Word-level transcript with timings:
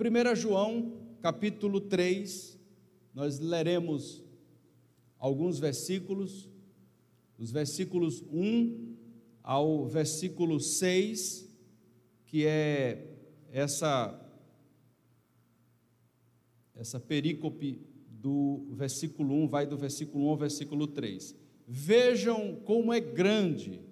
Então, 0.00 0.32
1 0.32 0.34
João, 0.34 0.92
capítulo 1.20 1.78
3, 1.78 2.58
nós 3.14 3.38
leremos 3.38 4.24
alguns 5.18 5.58
versículos, 5.58 6.48
os 7.38 7.50
versículos 7.50 8.22
1 8.32 8.96
ao 9.42 9.84
versículo 9.86 10.58
6, 10.58 11.46
que 12.24 12.46
é 12.46 13.14
essa 13.52 14.16
essa 16.74 16.98
perícope 16.98 17.78
do 18.08 18.68
versículo 18.70 19.34
1 19.34 19.48
vai 19.48 19.66
do 19.66 19.76
versículo 19.76 20.24
1 20.24 20.28
ao 20.30 20.36
versículo 20.38 20.86
3. 20.86 21.36
Vejam 21.68 22.56
como 22.64 22.90
é 22.90 23.00
grande 23.00 23.82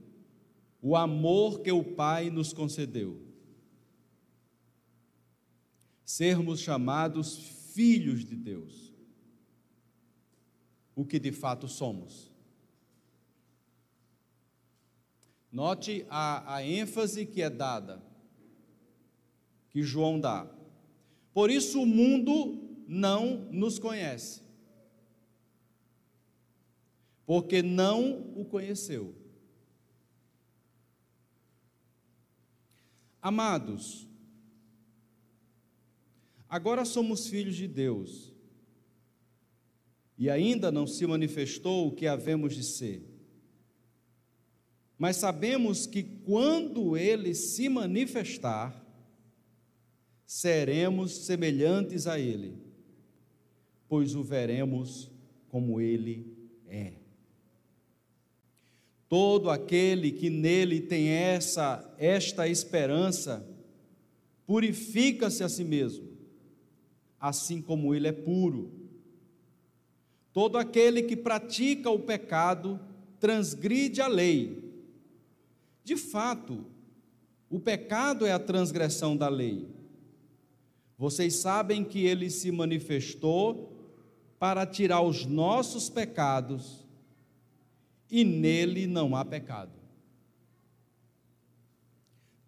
o 0.81 0.97
amor 0.97 1.61
que 1.61 1.71
o 1.71 1.85
Pai 1.85 2.31
nos 2.31 2.55
concedeu. 2.55 3.28
Sermos 6.09 6.61
chamados 6.61 7.37
filhos 7.75 8.25
de 8.25 8.35
Deus, 8.35 8.95
o 10.97 11.05
que 11.05 11.19
de 11.19 11.31
fato 11.31 11.69
somos. 11.69 12.33
Note 15.53 16.07
a, 16.09 16.55
a 16.55 16.65
ênfase 16.65 17.27
que 17.27 17.43
é 17.43 17.51
dada, 17.51 18.03
que 19.69 19.83
João 19.83 20.19
dá. 20.19 20.51
Por 21.35 21.51
isso 21.51 21.83
o 21.83 21.87
mundo 21.87 22.59
não 22.89 23.47
nos 23.53 23.79
conhece, 23.79 24.43
porque 27.27 27.61
não 27.61 28.33
o 28.35 28.47
conheceu. 28.47 29.15
Amados, 33.21 34.08
agora 36.49 36.85
somos 36.85 37.29
filhos 37.29 37.57
de 37.57 37.67
Deus, 37.67 38.33
e 40.17 40.29
ainda 40.29 40.71
não 40.73 40.87
se 40.87 41.07
manifestou 41.07 41.89
o 41.89 41.93
que 41.93 42.07
havemos 42.07 42.55
de 42.55 42.65
ser. 42.65 43.03
Mas 44.99 45.17
sabemos 45.17 45.87
que 45.87 46.03
quando 46.03 46.97
ele 46.97 47.35
se 47.35 47.69
manifestar, 47.69 48.85
seremos 50.27 51.13
semelhantes 51.25 52.07
a 52.07 52.19
ele 52.19 52.69
pois 53.89 54.15
o 54.15 54.23
veremos 54.23 55.11
como 55.49 55.81
ele 55.81 56.27
é. 56.69 56.93
Todo 59.09 59.49
aquele 59.49 60.13
que 60.13 60.29
nele 60.29 60.81
tem 60.81 61.09
essa 61.09 61.95
esta 61.99 62.47
esperança 62.47 63.47
purifica-se 64.47 65.43
a 65.43 65.49
si 65.49 65.65
mesmo, 65.65 66.08
assim 67.21 67.61
como 67.61 67.95
ele 67.95 68.09
é 68.09 68.13
puro. 68.13 68.71
Todo 70.33 70.57
aquele 70.57 71.03
que 71.03 71.17
pratica 71.17 71.91
o 71.91 71.99
pecado 71.99 72.79
transgride 73.19 74.01
a 74.01 74.07
lei. 74.07 74.73
De 75.83 75.97
fato, 75.97 76.65
o 77.51 77.59
pecado 77.59 78.27
é 78.27 78.33
a 78.33 78.39
transgressão 78.39 79.17
da 79.17 79.29
lei. 79.29 79.69
Vocês 80.97 81.37
sabem 81.37 81.85
que 81.85 82.05
ele 82.05 82.29
se 82.31 82.51
manifestou 82.51 83.73
para 84.39 84.67
tirar 84.67 85.01
os 85.01 85.27
nossos 85.27 85.89
pecados, 85.89 86.85
e 88.11 88.25
nele 88.25 88.87
não 88.87 89.17
há 89.17 89.25
pecado. 89.25 89.73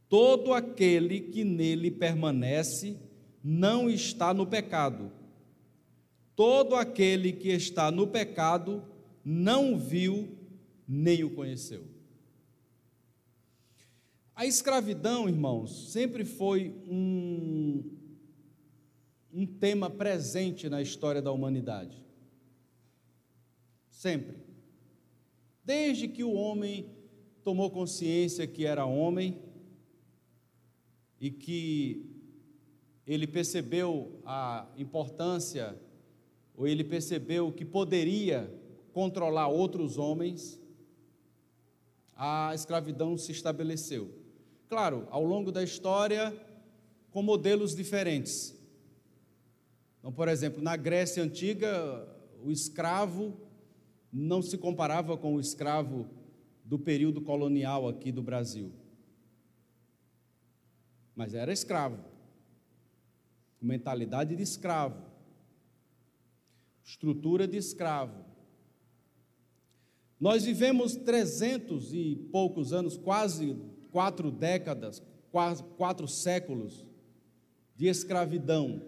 Todo 0.09 0.53
aquele 0.53 1.21
que 1.21 1.45
nele 1.45 1.91
permanece 1.91 2.97
não 3.43 3.89
está 3.89 4.35
no 4.35 4.47
pecado. 4.47 5.11
Todo 6.35 6.75
aquele 6.75 7.33
que 7.33 7.49
está 7.49 7.91
no 7.91 8.07
pecado 8.07 8.83
não 9.25 9.79
viu 9.79 10.37
nem 10.87 11.25
o 11.25 11.35
conheceu. 11.35 11.85
A 14.35 14.47
escravidão, 14.47 15.29
irmãos, 15.29 15.93
sempre 15.93 16.25
foi 16.25 16.75
um, 16.89 17.85
um 19.33 19.47
tema 19.47 19.91
presente 19.91 20.69
na 20.69 20.81
história 20.81 21.21
da 21.21 21.31
humanidade. 21.31 22.03
Sempre. 23.91 24.39
Desde 25.63 26.09
que 26.09 26.25
o 26.25 26.33
homem 26.33 26.91
tomou 27.45 27.71
consciência 27.71 28.47
que 28.47 28.65
era 28.65 28.87
homem 28.87 29.39
e 31.21 31.31
que 31.31 32.20
ele 33.13 33.27
percebeu 33.27 34.21
a 34.25 34.69
importância, 34.77 35.77
ou 36.55 36.69
ele 36.69 36.85
percebeu 36.85 37.51
que 37.51 37.65
poderia 37.65 38.49
controlar 38.93 39.49
outros 39.49 39.99
homens, 39.99 40.61
a 42.15 42.53
escravidão 42.55 43.19
se 43.19 43.33
estabeleceu. 43.33 44.15
Claro, 44.69 45.09
ao 45.11 45.25
longo 45.25 45.51
da 45.51 45.61
história, 45.61 46.33
com 47.11 47.21
modelos 47.21 47.75
diferentes. 47.75 48.57
Então, 49.99 50.13
por 50.13 50.29
exemplo, 50.29 50.63
na 50.63 50.77
Grécia 50.77 51.21
antiga, 51.21 52.07
o 52.45 52.53
escravo 52.53 53.37
não 54.13 54.41
se 54.41 54.57
comparava 54.57 55.17
com 55.17 55.35
o 55.35 55.41
escravo 55.41 56.09
do 56.65 56.79
período 56.79 57.21
colonial 57.21 57.89
aqui 57.89 58.13
do 58.13 58.23
Brasil. 58.23 58.71
Mas 61.17 61.35
era 61.35 61.53
escravo, 61.53 61.99
mentalidade 63.61 64.35
de 64.35 64.43
escravo, 64.43 65.05
estrutura 66.85 67.47
de 67.47 67.57
escravo. 67.57 68.25
Nós 70.19 70.45
vivemos 70.45 70.97
trezentos 70.97 71.93
e 71.93 72.17
poucos 72.31 72.73
anos, 72.73 72.97
quase 72.97 73.57
quatro 73.91 74.31
décadas, 74.31 75.03
quase 75.31 75.63
quatro 75.77 76.07
séculos 76.07 76.87
de 77.77 77.87
escravidão. 77.87 78.83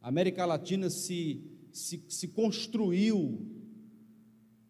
A 0.00 0.08
América 0.08 0.44
Latina 0.44 0.90
se, 0.90 1.40
se, 1.72 2.04
se 2.08 2.28
construiu 2.28 3.46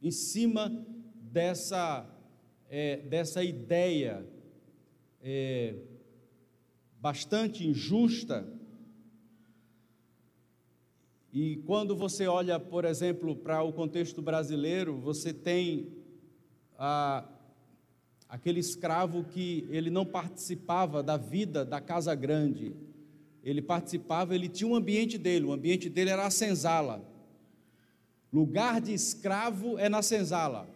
em 0.03 0.11
cima 0.11 0.69
dessa, 1.15 2.06
é, 2.69 2.99
dessa 2.99 3.43
ideia 3.43 4.27
é, 5.22 5.77
bastante 7.00 7.66
injusta. 7.66 8.47
E 11.32 11.56
quando 11.65 11.97
você 11.97 12.26
olha, 12.26 12.60
por 12.60 12.84
exemplo, 12.84 13.34
para 13.34 13.62
o 13.62 13.72
contexto 13.72 14.20
brasileiro, 14.20 14.98
você 14.98 15.32
tem 15.32 15.91
aquele 18.28 18.60
escravo 18.60 19.25
que 19.25 19.66
ele 19.70 19.88
não 19.88 20.04
participava 20.04 21.03
da 21.03 21.16
vida 21.16 21.65
da 21.65 21.81
casa 21.81 22.15
grande, 22.15 22.75
ele 23.43 23.62
participava, 23.62 24.34
ele 24.34 24.48
tinha 24.48 24.69
um 24.69 24.75
ambiente 24.75 25.16
dele, 25.16 25.47
o 25.47 25.53
ambiente 25.53 25.88
dele 25.88 26.10
era 26.10 26.26
a 26.26 26.31
senzala. 26.31 27.03
Lugar 28.31 28.81
de 28.81 28.93
escravo 28.93 29.78
é 29.78 29.88
na 29.88 30.03
senzala. 30.03 30.69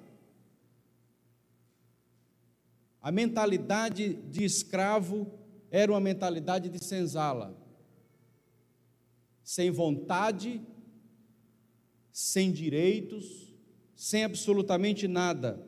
A 3.00 3.12
mentalidade 3.12 4.14
de 4.14 4.44
escravo 4.44 5.26
era 5.70 5.92
uma 5.92 6.00
mentalidade 6.00 6.68
de 6.68 6.82
senzala. 6.82 7.65
Sem 9.46 9.70
vontade, 9.70 10.60
sem 12.10 12.50
direitos, 12.50 13.54
sem 13.94 14.24
absolutamente 14.24 15.06
nada. 15.06 15.64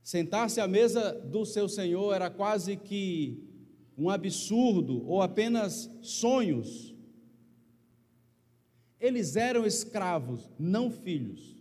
Sentar-se 0.00 0.60
à 0.60 0.68
mesa 0.68 1.12
do 1.12 1.44
seu 1.44 1.68
senhor 1.68 2.14
era 2.14 2.30
quase 2.30 2.76
que 2.76 3.42
um 3.96 4.08
absurdo 4.08 5.04
ou 5.04 5.20
apenas 5.20 5.90
sonhos. 6.00 6.94
Eles 9.00 9.34
eram 9.34 9.66
escravos, 9.66 10.48
não 10.56 10.92
filhos. 10.92 11.56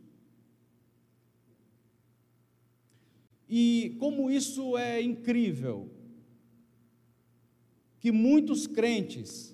E 3.50 3.98
como 4.00 4.30
isso 4.30 4.78
é 4.78 5.02
incrível, 5.02 5.97
que 8.08 8.12
muitos 8.14 8.68
crentes, 8.68 9.54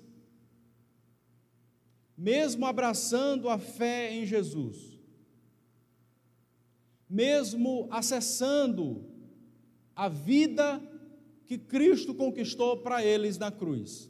mesmo 2.16 2.64
abraçando 2.66 3.48
a 3.48 3.58
fé 3.58 4.14
em 4.14 4.24
Jesus, 4.24 4.96
mesmo 7.10 7.88
acessando 7.90 9.04
a 9.96 10.08
vida 10.08 10.80
que 11.46 11.58
Cristo 11.58 12.14
conquistou 12.14 12.76
para 12.76 13.04
eles 13.04 13.38
na 13.38 13.50
cruz. 13.50 14.08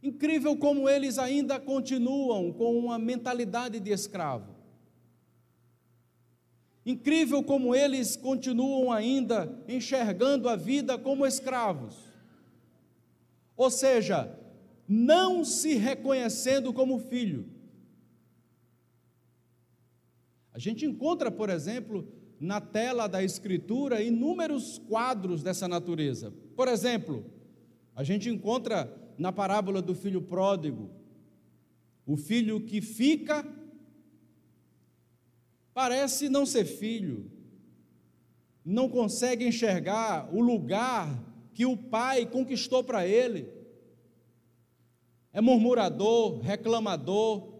Incrível 0.00 0.56
como 0.56 0.88
eles 0.88 1.18
ainda 1.18 1.58
continuam 1.58 2.52
com 2.52 2.78
uma 2.78 2.96
mentalidade 2.96 3.80
de 3.80 3.90
escravo. 3.90 4.54
Incrível 6.86 7.42
como 7.42 7.74
eles 7.74 8.14
continuam 8.14 8.92
ainda 8.92 9.52
enxergando 9.66 10.48
a 10.48 10.54
vida 10.54 10.96
como 10.96 11.26
escravos. 11.26 12.09
Ou 13.60 13.70
seja, 13.70 14.34
não 14.88 15.44
se 15.44 15.74
reconhecendo 15.74 16.72
como 16.72 16.98
filho. 16.98 17.44
A 20.50 20.58
gente 20.58 20.86
encontra, 20.86 21.30
por 21.30 21.50
exemplo, 21.50 22.10
na 22.40 22.58
tela 22.58 23.06
da 23.06 23.22
Escritura 23.22 24.00
inúmeros 24.00 24.78
quadros 24.78 25.42
dessa 25.42 25.68
natureza. 25.68 26.32
Por 26.56 26.68
exemplo, 26.68 27.22
a 27.94 28.02
gente 28.02 28.30
encontra 28.30 28.90
na 29.18 29.30
parábola 29.30 29.82
do 29.82 29.94
filho 29.94 30.22
pródigo, 30.22 30.88
o 32.06 32.16
filho 32.16 32.62
que 32.62 32.80
fica 32.80 33.46
parece 35.74 36.30
não 36.30 36.46
ser 36.46 36.64
filho, 36.64 37.30
não 38.64 38.88
consegue 38.88 39.46
enxergar 39.46 40.34
o 40.34 40.40
lugar 40.40 41.29
que 41.60 41.66
o 41.66 41.76
pai 41.76 42.24
conquistou 42.24 42.82
para 42.82 43.06
ele. 43.06 43.46
É 45.30 45.42
murmurador, 45.42 46.38
reclamador, 46.38 47.52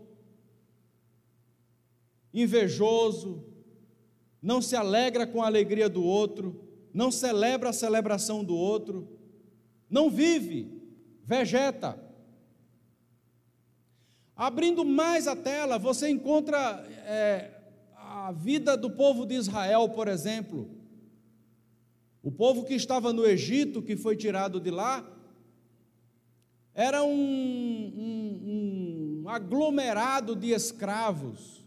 invejoso, 2.33 3.45
não 4.41 4.63
se 4.63 4.75
alegra 4.75 5.27
com 5.27 5.43
a 5.43 5.47
alegria 5.47 5.87
do 5.87 6.03
outro, 6.03 6.67
não 6.95 7.11
celebra 7.11 7.69
a 7.69 7.75
celebração 7.75 8.43
do 8.43 8.57
outro, 8.57 9.07
não 9.91 10.09
vive, 10.09 10.83
vegeta. 11.23 12.03
Abrindo 14.35 14.83
mais 14.83 15.29
a 15.29 15.37
tela, 15.37 15.79
você 15.79 16.09
encontra 16.09 16.59
é, 17.05 17.51
a 17.97 18.33
vida 18.33 18.79
do 18.79 18.89
povo 18.89 19.27
de 19.27 19.35
Israel, 19.35 19.91
por 19.91 20.09
exemplo. 20.09 20.80
O 22.23 22.31
povo 22.31 22.65
que 22.65 22.75
estava 22.75 23.13
no 23.13 23.25
Egito, 23.25 23.83
que 23.83 23.97
foi 23.97 24.17
tirado 24.17 24.61
de 24.61 24.71
lá, 24.71 25.09
era 26.75 27.03
um, 27.03 27.13
um, 27.97 29.23
um 29.23 29.29
aglomerado 29.29 30.37
de 30.37 30.51
escravos. 30.51 31.65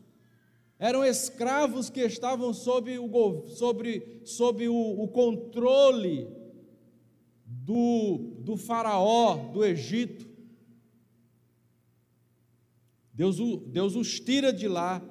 Eram 0.78 1.04
escravos 1.04 1.90
que 1.90 2.02
estavam 2.02 2.54
sob 2.54 2.98
o, 3.00 3.48
sobre, 3.48 4.22
sob 4.26 4.68
o, 4.68 5.04
o 5.04 5.08
controle 5.08 6.28
do, 7.46 8.36
do 8.40 8.58
faraó 8.58 9.36
do 9.52 9.64
Egito. 9.64 10.28
Deus, 13.14 13.38
Deus 13.68 13.96
os 13.96 14.20
tira 14.20 14.52
de 14.52 14.68
lá 14.68 15.02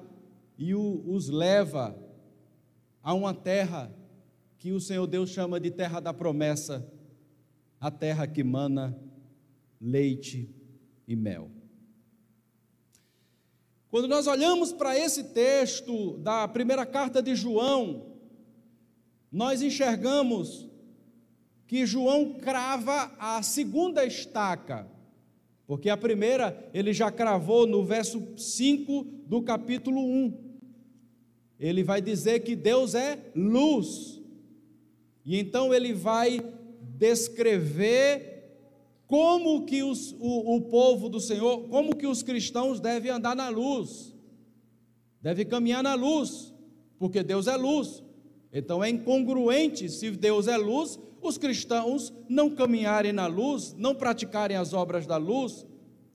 e 0.57 0.75
o, 0.75 1.03
os 1.07 1.29
leva 1.29 1.97
a 3.01 3.13
uma 3.13 3.33
terra 3.33 3.91
que 4.63 4.71
o 4.71 4.79
Senhor 4.79 5.05
Deus 5.05 5.29
chama 5.29 5.59
de 5.59 5.69
terra 5.69 5.99
da 5.99 6.13
promessa, 6.13 6.89
a 7.81 7.91
terra 7.91 8.25
que 8.25 8.45
mana 8.45 8.97
leite 9.77 10.49
e 11.05 11.17
mel. 11.17 11.51
Quando 13.91 14.07
nós 14.07 14.25
olhamos 14.25 14.71
para 14.71 14.97
esse 14.97 15.25
texto 15.33 16.17
da 16.19 16.47
primeira 16.47 16.85
carta 16.85 17.21
de 17.21 17.35
João, 17.35 18.13
nós 19.29 19.61
enxergamos 19.61 20.69
que 21.67 21.85
João 21.85 22.35
crava 22.35 23.11
a 23.19 23.43
segunda 23.43 24.05
estaca, 24.05 24.87
porque 25.67 25.89
a 25.89 25.97
primeira 25.97 26.69
ele 26.73 26.93
já 26.93 27.11
cravou 27.11 27.67
no 27.67 27.83
verso 27.83 28.37
5 28.37 29.03
do 29.27 29.41
capítulo 29.41 29.99
1 29.99 30.53
ele 31.59 31.83
vai 31.83 32.01
dizer 32.01 32.41
que 32.41 32.55
Deus 32.55 32.93
é 32.93 33.17
luz. 33.35 34.22
E 35.25 35.39
então 35.39 35.73
ele 35.73 35.93
vai 35.93 36.41
descrever 36.97 38.33
como 39.07 39.65
que 39.65 39.83
os, 39.83 40.11
o, 40.19 40.55
o 40.55 40.61
povo 40.61 41.07
do 41.07 41.19
Senhor, 41.19 41.67
como 41.69 41.95
que 41.95 42.07
os 42.07 42.23
cristãos 42.23 42.79
devem 42.79 43.11
andar 43.11 43.35
na 43.35 43.49
luz, 43.49 44.13
devem 45.21 45.45
caminhar 45.45 45.83
na 45.83 45.93
luz, 45.93 46.53
porque 46.97 47.23
Deus 47.23 47.47
é 47.47 47.55
luz. 47.55 48.03
Então 48.51 48.83
é 48.83 48.89
incongruente 48.89 49.89
se 49.89 50.11
Deus 50.11 50.47
é 50.47 50.57
luz, 50.57 50.99
os 51.21 51.37
cristãos 51.37 52.13
não 52.27 52.49
caminharem 52.49 53.13
na 53.13 53.27
luz, 53.27 53.73
não 53.77 53.95
praticarem 53.95 54.57
as 54.57 54.73
obras 54.73 55.07
da 55.07 55.17
luz, 55.17 55.65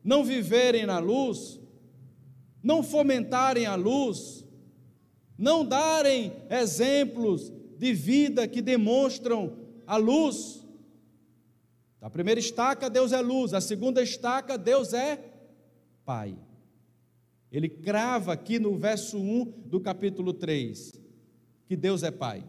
não 0.05 0.23
viverem 0.23 0.87
na 0.87 0.99
luz, 0.99 1.59
não 2.63 2.83
fomentarem 2.83 3.67
a 3.67 3.75
luz, 3.75 4.45
não 5.37 5.65
darem 5.65 6.33
exemplos 6.51 7.53
de 7.79 7.93
vida 7.95 8.49
que 8.49 8.61
demonstram 8.61 9.57
a 9.87 9.97
luz. 9.97 10.67
A 12.01 12.11
primeira 12.11 12.41
estaca, 12.41 12.91
Deus 12.91 13.13
é 13.13 13.21
luz, 13.21 13.55
a 13.55 13.61
segunda 13.61 14.03
estaca, 14.03 14.59
Deus 14.59 14.93
é 14.93 15.23
Pai. 16.05 16.37
Ele 17.51 17.69
crava 17.69 18.33
aqui 18.33 18.59
no 18.59 18.77
verso 18.77 19.19
1 19.19 19.63
do 19.67 19.81
capítulo 19.81 20.33
3 20.33 20.93
que 21.67 21.77
Deus 21.77 22.03
é 22.03 22.11
Pai. 22.11 22.45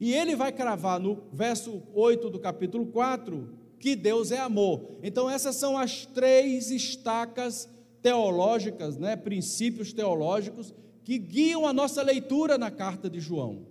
E 0.00 0.12
ele 0.12 0.34
vai 0.34 0.50
cravar 0.52 0.98
no 0.98 1.22
verso 1.32 1.82
8 1.94 2.28
do 2.28 2.40
capítulo 2.40 2.86
4 2.86 3.56
que 3.78 3.94
Deus 3.94 4.30
é 4.32 4.38
amor. 4.38 4.98
Então, 5.02 5.30
essas 5.30 5.56
são 5.56 5.78
as 5.78 6.06
três 6.06 6.70
estacas 6.70 7.68
teológicas, 8.00 8.96
né, 8.96 9.14
princípios 9.14 9.92
teológicos 9.92 10.74
que 11.04 11.18
guiam 11.18 11.66
a 11.66 11.72
nossa 11.72 12.02
leitura 12.02 12.56
na 12.56 12.70
carta 12.70 13.10
de 13.10 13.20
João. 13.20 13.66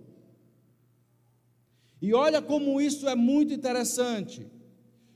E 2.00 2.12
olha 2.12 2.42
como 2.42 2.80
isso 2.80 3.08
é 3.08 3.14
muito 3.14 3.54
interessante, 3.54 4.46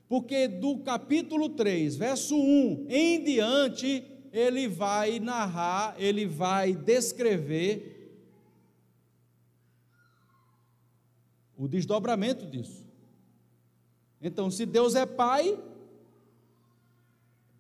porque 0.09 0.47
do 0.47 0.79
capítulo 0.79 1.49
3, 1.49 1.97
verso 1.97 2.37
1 2.37 2.87
em 2.89 3.25
diante, 3.25 4.05
ele 4.33 4.69
vai 4.69 5.19
narrar, 5.19 5.97
ele 5.99 6.27
vai 6.27 6.75
descrever 6.75 7.95
o 11.57 11.67
desdobramento 11.67 12.47
disso. 12.47 12.87
Então, 14.21 14.51
se 14.51 14.65
Deus 14.65 14.95
é 14.95 15.05
Pai, 15.05 15.59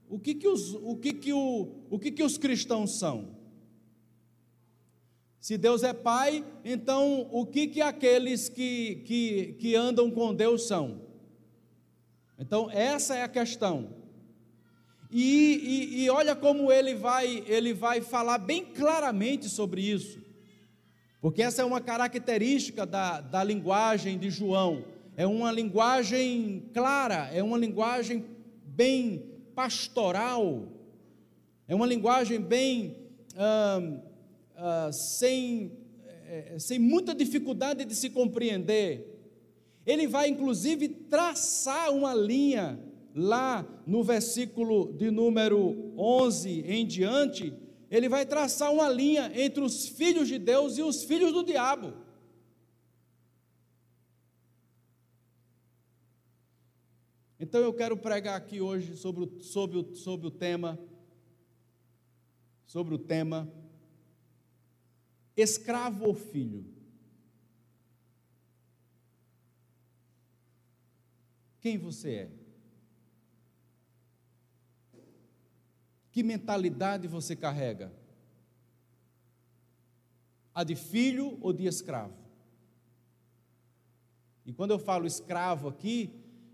o 0.09 0.19
que 0.19 0.35
que 0.35 0.47
os, 0.47 0.75
o 0.75 0.97
que 0.97 1.13
que 1.13 1.33
o, 1.33 1.69
o 1.91 1.99
que 1.99 2.13
que 2.13 2.23
os 2.23 2.39
cristãos 2.39 2.99
são? 2.99 3.36
Se 5.47 5.57
Deus 5.57 5.85
é 5.85 5.93
Pai, 5.93 6.45
então 6.65 7.29
o 7.31 7.47
que 7.47 7.69
que 7.69 7.81
aqueles 7.81 8.49
que, 8.49 8.97
que, 9.05 9.55
que 9.61 9.76
andam 9.76 10.11
com 10.11 10.35
Deus 10.35 10.67
são? 10.67 11.03
Então 12.37 12.69
essa 12.69 13.15
é 13.15 13.23
a 13.23 13.29
questão. 13.29 13.91
E, 15.09 15.23
e, 15.23 16.03
e, 16.03 16.11
olha 16.11 16.35
como 16.35 16.73
ele 16.73 16.97
vai, 16.97 17.45
ele 17.47 17.73
vai 17.73 18.00
falar 18.00 18.38
bem 18.38 18.65
claramente 18.65 19.49
sobre 19.49 19.83
isso, 19.83 20.19
porque 21.21 21.43
essa 21.43 21.62
é 21.62 21.65
uma 21.65 21.81
característica 21.81 22.85
da, 22.85 23.21
da 23.21 23.45
linguagem 23.45 24.19
de 24.19 24.31
João, 24.31 24.85
é 25.17 25.29
uma 25.29 25.53
linguagem 25.53 26.69
clara, 26.75 27.31
é 27.33 27.41
uma 27.41 27.57
linguagem 27.57 28.26
bem 28.65 29.25
pastoral, 29.55 30.65
é 31.69 31.75
uma 31.76 31.87
linguagem 31.87 32.41
bem 32.41 32.97
ah, 33.37 33.81
ah, 34.57 34.91
sem, 34.93 35.73
é, 36.27 36.59
sem 36.59 36.79
muita 36.79 37.15
dificuldade 37.15 37.85
de 37.85 37.95
se 37.95 38.11
compreender. 38.11 39.13
Ele 39.87 40.07
vai 40.07 40.29
inclusive 40.29 40.89
traçar 40.89 41.93
uma 41.93 42.15
linha 42.15 42.81
lá 43.17 43.67
no 43.87 44.05
versículo 44.05 44.93
de 44.93 45.11
número 45.11 45.95
11 45.97 46.65
em 46.67 46.87
diante, 46.87 47.53
ele 47.91 48.09
vai 48.09 48.27
traçar 48.27 48.71
uma 48.71 48.89
linha 48.91 49.33
entre 49.35 49.63
os 49.63 49.89
filhos 49.89 50.29
de 50.29 50.39
Deus 50.39 50.77
e 50.77 50.83
os 50.83 51.05
filhos 51.05 51.33
do 51.33 51.43
diabo. 51.43 51.95
Então 57.41 57.61
eu 57.61 57.73
quero 57.73 57.97
pregar 57.97 58.37
aqui 58.37 58.61
hoje 58.61 58.97
sobre 58.97 59.25
o, 59.25 59.41
sobre 59.43 59.79
o, 59.79 59.95
sobre 59.95 60.27
o 60.27 60.31
tema, 60.31 60.79
sobre 62.67 62.95
o 62.95 62.99
tema, 62.99 63.51
escravo 65.37 66.07
ou 66.07 66.14
filho. 66.14 66.64
Quem 71.61 71.76
você 71.76 72.14
é? 72.14 72.31
Que 76.12 76.23
mentalidade 76.23 77.07
você 77.07 77.37
carrega? 77.37 77.93
A 80.55 80.64
de 80.64 80.75
filho 80.75 81.37
ou 81.43 81.52
de 81.52 81.66
escravo? 81.66 82.16
E 84.47 84.52
quando 84.52 84.71
eu 84.71 84.78
falo 84.78 85.07
escravo 85.07 85.69
aqui, 85.69 86.11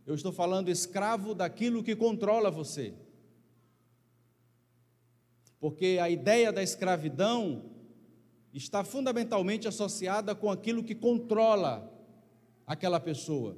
eu 0.07 0.15
estou 0.15 0.33
falando 0.33 0.69
escravo 0.69 1.35
daquilo 1.35 1.83
que 1.83 1.95
controla 1.95 2.51
você. 2.51 2.95
Porque 5.61 5.99
a 6.01 6.11
ideia 6.11 6.51
da 6.51 6.63
escravidão 6.63 7.72
está 8.53 8.85
fundamentalmente 8.85 9.67
associada 9.67 10.35
com 10.35 10.51
aquilo 10.51 10.85
que 10.85 10.95
controla 10.95 11.91
aquela 12.67 13.01
pessoa. 13.01 13.57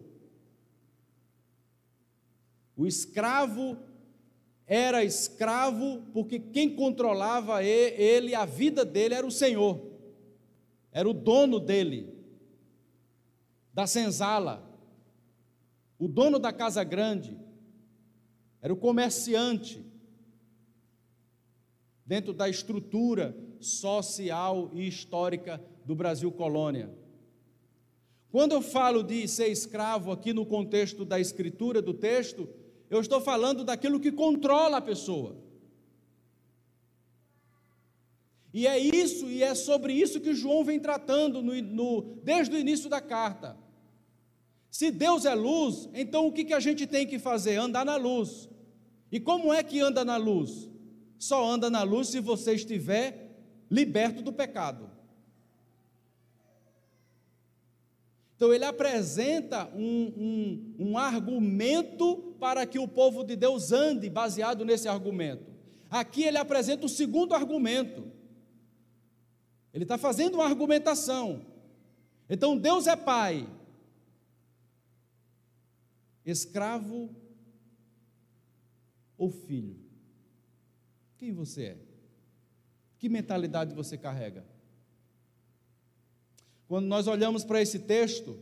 O 2.77 2.87
escravo 2.87 3.77
era 4.67 5.05
escravo 5.05 6.03
porque 6.13 6.39
quem 6.39 6.75
controlava 6.75 7.63
ele, 7.63 8.35
a 8.35 8.45
vida 8.45 8.85
dele, 8.85 9.15
era 9.15 9.27
o 9.27 9.31
Senhor, 9.31 9.93
era 10.91 11.09
o 11.09 11.13
dono 11.13 11.61
dele, 11.61 12.15
da 13.73 13.87
senzala, 13.87 14.65
o 15.99 16.09
dono 16.09 16.39
da 16.39 16.53
casa 16.53 16.83
grande, 16.83 17.39
era 18.63 18.73
o 18.73 18.77
comerciante, 18.77 19.85
dentro 22.07 22.33
da 22.33 22.49
estrutura 22.49 23.37
social 23.67 24.71
e 24.75 24.87
histórica 24.87 25.63
do 25.85 25.95
Brasil 25.95 26.31
colônia. 26.31 26.91
Quando 28.31 28.53
eu 28.53 28.63
falo 28.63 29.03
de 29.03 29.29
ser 29.29 29.49
escravo 29.49 30.11
aqui 30.11 30.33
no 30.33 30.45
contexto 30.45 31.05
da 31.05 31.21
escritura 31.21 31.81
do 31.81 31.95
texto, 31.95 32.49
eu 32.91 33.01
estou 33.01 33.21
falando 33.21 33.65
daquilo 33.65 34.01
que 34.01 34.11
controla 34.11 34.79
a 34.79 34.83
pessoa. 34.83 35.37
E 38.53 38.67
é 38.67 38.79
isso, 38.79 39.27
e 39.27 39.43
é 39.43 39.55
sobre 39.55 39.93
isso 39.93 40.21
que 40.21 40.35
João 40.35 40.65
vem 40.65 40.79
tratando 40.79 41.43
no, 41.43 41.61
no, 41.61 42.03
desde 42.23 42.55
o 42.55 42.59
início 42.59 42.89
da 42.89 43.01
carta. 43.01 43.57
Se 44.71 44.91
Deus 44.91 45.25
é 45.25 45.35
luz, 45.35 45.89
então 45.95 46.27
o 46.27 46.33
que, 46.33 46.45
que 46.45 46.55
a 46.55 46.61
gente 46.61 46.87
tem 46.87 47.07
que 47.07 47.19
fazer? 47.19 47.57
Andar 47.57 47.85
na 47.85 47.97
luz. 47.97 48.49
E 49.11 49.21
como 49.21 49.53
é 49.53 49.63
que 49.63 49.79
anda 49.81 50.05
na 50.05 50.17
luz? 50.17 50.69
Só 51.19 51.49
anda 51.49 51.71
na 51.71 51.85
luz 51.85 52.09
se 52.09 52.19
você 52.19 52.55
estiver 52.55 53.24
liberto 53.75 54.23
do 54.23 54.33
pecado. 54.33 54.89
Então 58.37 58.53
ele 58.53 58.65
apresenta 58.65 59.69
um, 59.75 60.13
um, 60.17 60.75
um, 60.91 60.99
argumento 60.99 62.37
para 62.39 62.67
que 62.67 62.79
o 62.79 62.87
povo 62.87 63.25
de 63.25 63.37
Deus 63.37 63.73
ande 63.73 64.09
baseado 64.09 64.65
nesse 64.65 64.89
argumento. 64.89 65.53
Aqui 65.91 66.25
ele 66.25 66.39
apresenta 66.39 66.87
o 66.87 66.89
segundo 66.89 67.35
argumento. 67.35 68.11
Ele 69.73 69.85
está 69.85 69.99
fazendo 69.99 70.35
uma 70.35 70.45
argumentação. 70.45 71.45
Então 72.29 72.57
Deus 72.57 72.87
é 72.87 72.97
pai. 72.97 73.49
Escravo 76.25 77.15
ou 79.17 79.31
filho? 79.31 79.77
Quem 81.17 81.33
você 81.33 81.63
é? 81.65 81.84
Que 83.05 83.09
mentalidade 83.11 83.75
você 83.75 83.99
carrega? 83.99 84.43
Quando 86.67 86.87
nós 86.87 87.07
olhamos 87.07 87.45
para 87.45 87.61
esse 87.61 87.81
texto, 87.81 88.35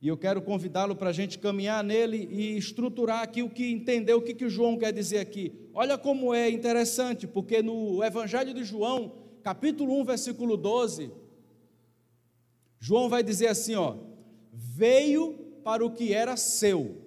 e 0.00 0.06
eu 0.06 0.16
quero 0.16 0.40
convidá-lo 0.40 0.94
para 0.94 1.10
a 1.10 1.12
gente 1.12 1.36
caminhar 1.36 1.82
nele 1.82 2.28
e 2.30 2.56
estruturar 2.56 3.22
aqui 3.22 3.42
o 3.42 3.50
que 3.50 3.72
entender 3.72 4.14
o 4.14 4.22
que, 4.22 4.34
que 4.34 4.48
João 4.48 4.78
quer 4.78 4.92
dizer 4.92 5.18
aqui. 5.18 5.52
Olha 5.74 5.98
como 5.98 6.32
é 6.32 6.48
interessante, 6.48 7.26
porque 7.26 7.60
no 7.60 8.04
Evangelho 8.04 8.54
de 8.54 8.62
João, 8.62 9.16
capítulo 9.42 10.00
1, 10.00 10.04
versículo 10.04 10.56
12, 10.56 11.10
João 12.78 13.08
vai 13.08 13.24
dizer 13.24 13.48
assim: 13.48 13.74
ó, 13.74 13.96
veio 14.52 15.32
para 15.64 15.84
o 15.84 15.90
que 15.90 16.14
era 16.14 16.36
seu, 16.36 17.02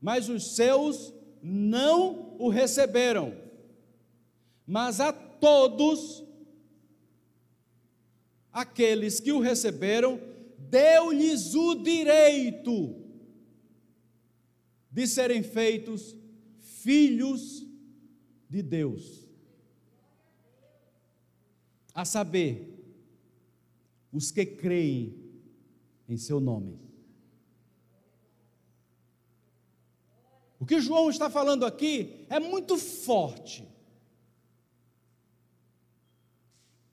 mas 0.00 0.28
os 0.28 0.56
seus 0.56 1.14
não 1.40 2.34
o 2.40 2.48
receberam. 2.48 3.41
Mas 4.72 5.00
a 5.00 5.12
todos 5.12 6.24
aqueles 8.50 9.20
que 9.20 9.30
o 9.30 9.38
receberam, 9.38 10.18
deu-lhes 10.56 11.54
o 11.54 11.74
direito 11.74 12.96
de 14.90 15.06
serem 15.06 15.42
feitos 15.42 16.16
filhos 16.58 17.66
de 18.48 18.62
Deus. 18.62 19.28
A 21.94 22.06
saber, 22.06 22.82
os 24.10 24.30
que 24.30 24.46
creem 24.46 25.14
em 26.08 26.16
seu 26.16 26.40
nome. 26.40 26.80
O 30.58 30.64
que 30.64 30.80
João 30.80 31.10
está 31.10 31.28
falando 31.28 31.66
aqui 31.66 32.24
é 32.30 32.40
muito 32.40 32.78
forte, 32.78 33.70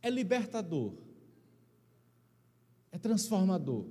é 0.01 0.09
libertador 0.09 0.93
é 2.91 2.97
transformador. 2.97 3.85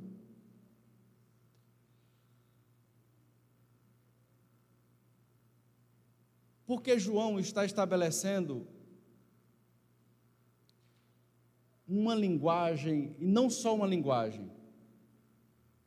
Porque 6.66 6.98
João 6.98 7.40
está 7.40 7.64
estabelecendo 7.64 8.66
uma 11.86 12.14
linguagem, 12.14 13.16
e 13.18 13.26
não 13.26 13.48
só 13.48 13.74
uma 13.74 13.86
linguagem, 13.86 14.50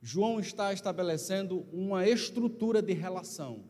João 0.01 0.39
está 0.39 0.73
estabelecendo 0.73 1.59
uma 1.71 2.07
estrutura 2.07 2.81
de 2.81 2.93
relação. 2.93 3.63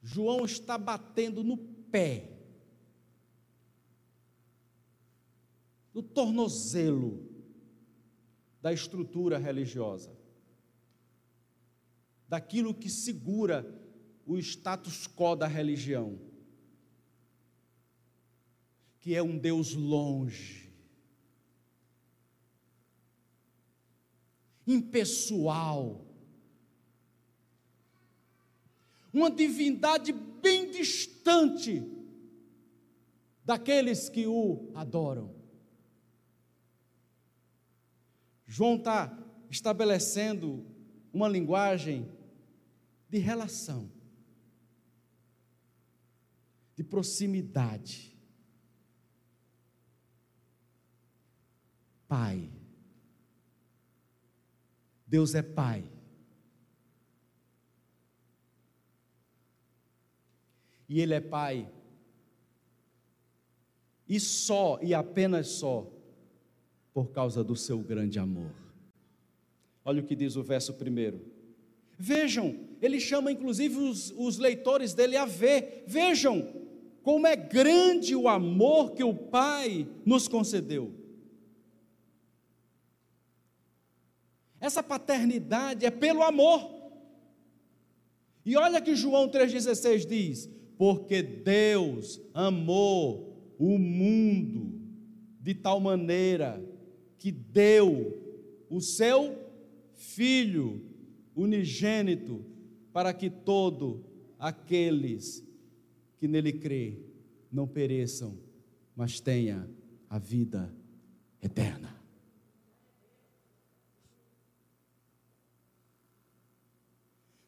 João 0.00 0.44
está 0.44 0.78
batendo 0.78 1.42
no 1.42 1.56
pé 1.90 2.36
no 5.92 6.02
tornozelo 6.02 7.26
da 8.60 8.72
estrutura 8.72 9.38
religiosa, 9.38 10.14
daquilo 12.28 12.74
que 12.74 12.90
segura 12.90 13.64
o 14.26 14.36
status 14.38 15.06
quo 15.06 15.34
da 15.34 15.46
religião, 15.46 16.20
que 18.98 19.14
é 19.14 19.22
um 19.22 19.38
Deus 19.38 19.72
longe, 19.72 20.70
impessoal, 24.66 26.04
uma 29.12 29.30
divindade 29.30 30.12
bem 30.12 30.55
distante 30.66 31.82
daqueles 33.44 34.08
que 34.08 34.26
o 34.26 34.70
adoram. 34.74 35.34
João 38.46 38.76
está 38.76 39.16
estabelecendo 39.50 40.64
uma 41.12 41.28
linguagem 41.28 42.10
de 43.08 43.18
relação, 43.18 43.90
de 46.74 46.84
proximidade. 46.84 48.16
Pai. 52.06 52.52
Deus 55.06 55.34
é 55.34 55.42
Pai. 55.42 55.95
E 60.88 61.00
Ele 61.00 61.14
é 61.14 61.20
Pai. 61.20 61.68
E 64.08 64.20
só 64.20 64.78
e 64.82 64.94
apenas 64.94 65.48
só 65.48 65.90
por 66.94 67.10
causa 67.10 67.42
do 67.42 67.56
seu 67.56 67.78
grande 67.78 68.18
amor. 68.18 68.50
Olha 69.84 70.02
o 70.02 70.06
que 70.06 70.16
diz 70.16 70.36
o 70.36 70.42
verso 70.42 70.74
primeiro. 70.74 71.20
Vejam, 71.98 72.58
ele 72.80 73.00
chama 73.00 73.32
inclusive 73.32 73.76
os, 73.76 74.12
os 74.16 74.38
leitores 74.38 74.94
dele 74.94 75.16
a 75.16 75.24
ver. 75.24 75.84
Vejam 75.86 76.66
como 77.02 77.26
é 77.26 77.36
grande 77.36 78.16
o 78.16 78.28
amor 78.28 78.92
que 78.92 79.04
o 79.04 79.14
Pai 79.14 79.86
nos 80.04 80.26
concedeu. 80.26 80.92
Essa 84.60 84.82
paternidade 84.82 85.86
é 85.86 85.90
pelo 85.90 86.22
amor. 86.22 86.74
E 88.44 88.56
olha 88.56 88.80
que 88.80 88.96
João 88.96 89.28
3,16 89.28 90.06
diz: 90.06 90.50
Porque 90.76 91.22
Deus 91.22 92.20
amou 92.34 93.54
o 93.58 93.78
mundo 93.78 94.80
de 95.40 95.54
tal 95.54 95.80
maneira 95.80 96.62
que 97.18 97.30
deu 97.30 98.22
o 98.68 98.80
seu 98.80 99.44
Filho 99.94 100.84
unigênito 101.34 102.44
para 102.92 103.14
que 103.14 103.30
todo 103.30 104.04
aqueles 104.38 105.42
que 106.18 106.28
nele 106.28 106.52
crê 106.52 107.00
não 107.50 107.66
pereçam, 107.66 108.38
mas 108.94 109.20
tenha 109.20 109.68
a 110.08 110.18
vida 110.18 110.74
eterna. 111.42 111.94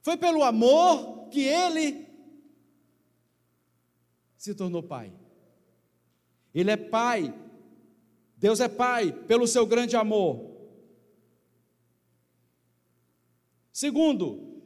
Foi 0.00 0.16
pelo 0.16 0.42
amor 0.42 1.28
que 1.28 1.40
ele 1.40 2.07
se 4.38 4.54
tornou 4.54 4.82
pai. 4.82 5.12
Ele 6.54 6.70
é 6.70 6.76
pai. 6.76 7.34
Deus 8.36 8.60
é 8.60 8.68
pai 8.68 9.12
pelo 9.26 9.46
seu 9.48 9.66
grande 9.66 9.96
amor. 9.96 10.56
Segundo, 13.72 14.62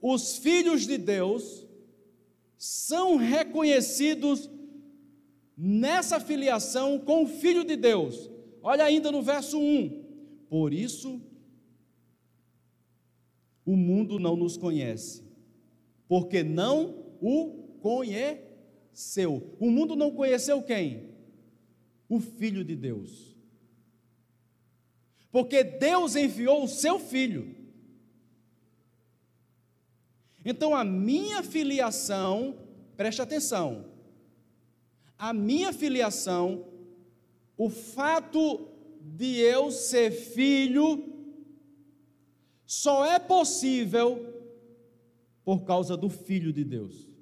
os 0.00 0.38
filhos 0.38 0.86
de 0.86 0.96
Deus 0.96 1.66
são 2.56 3.16
reconhecidos 3.16 4.48
nessa 5.56 6.20
filiação 6.20 6.98
com 6.98 7.24
o 7.24 7.26
Filho 7.26 7.64
de 7.64 7.76
Deus. 7.76 8.30
Olha 8.62 8.84
ainda 8.84 9.10
no 9.10 9.22
verso 9.22 9.58
1. 9.58 10.04
Por 10.48 10.72
isso, 10.72 11.20
o 13.64 13.76
mundo 13.76 14.18
não 14.18 14.36
nos 14.36 14.56
conhece, 14.56 15.24
porque 16.08 16.42
não 16.42 17.04
o 17.20 17.78
conheceu. 18.96 19.54
O 19.60 19.70
mundo 19.70 19.94
não 19.94 20.10
conheceu 20.10 20.62
quem? 20.62 21.14
O 22.08 22.18
Filho 22.18 22.64
de 22.64 22.74
Deus. 22.74 23.36
Porque 25.30 25.62
Deus 25.62 26.16
enviou 26.16 26.64
o 26.64 26.68
seu 26.68 26.98
Filho. 26.98 27.54
Então 30.44 30.74
a 30.74 30.84
minha 30.84 31.42
filiação, 31.42 32.56
preste 32.96 33.20
atenção, 33.20 33.84
a 35.18 35.32
minha 35.32 35.72
filiação, 35.72 36.64
o 37.56 37.68
fato 37.68 38.68
de 39.00 39.40
eu 39.40 39.72
ser 39.72 40.12
filho, 40.12 41.12
só 42.64 43.04
é 43.04 43.18
possível 43.18 44.34
por 45.44 45.64
causa 45.64 45.96
do 45.96 46.08
Filho 46.08 46.52
de 46.52 46.62
Deus. 46.62 47.15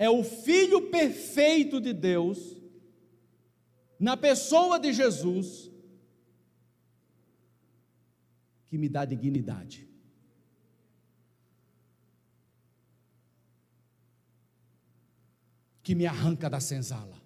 É 0.00 0.08
o 0.08 0.22
Filho 0.22 0.92
perfeito 0.92 1.80
de 1.80 1.92
Deus, 1.92 2.56
na 3.98 4.16
pessoa 4.16 4.78
de 4.78 4.92
Jesus, 4.92 5.68
que 8.66 8.78
me 8.78 8.88
dá 8.88 9.04
dignidade. 9.04 9.88
Que 15.82 15.96
me 15.96 16.06
arranca 16.06 16.48
da 16.48 16.60
senzala. 16.60 17.20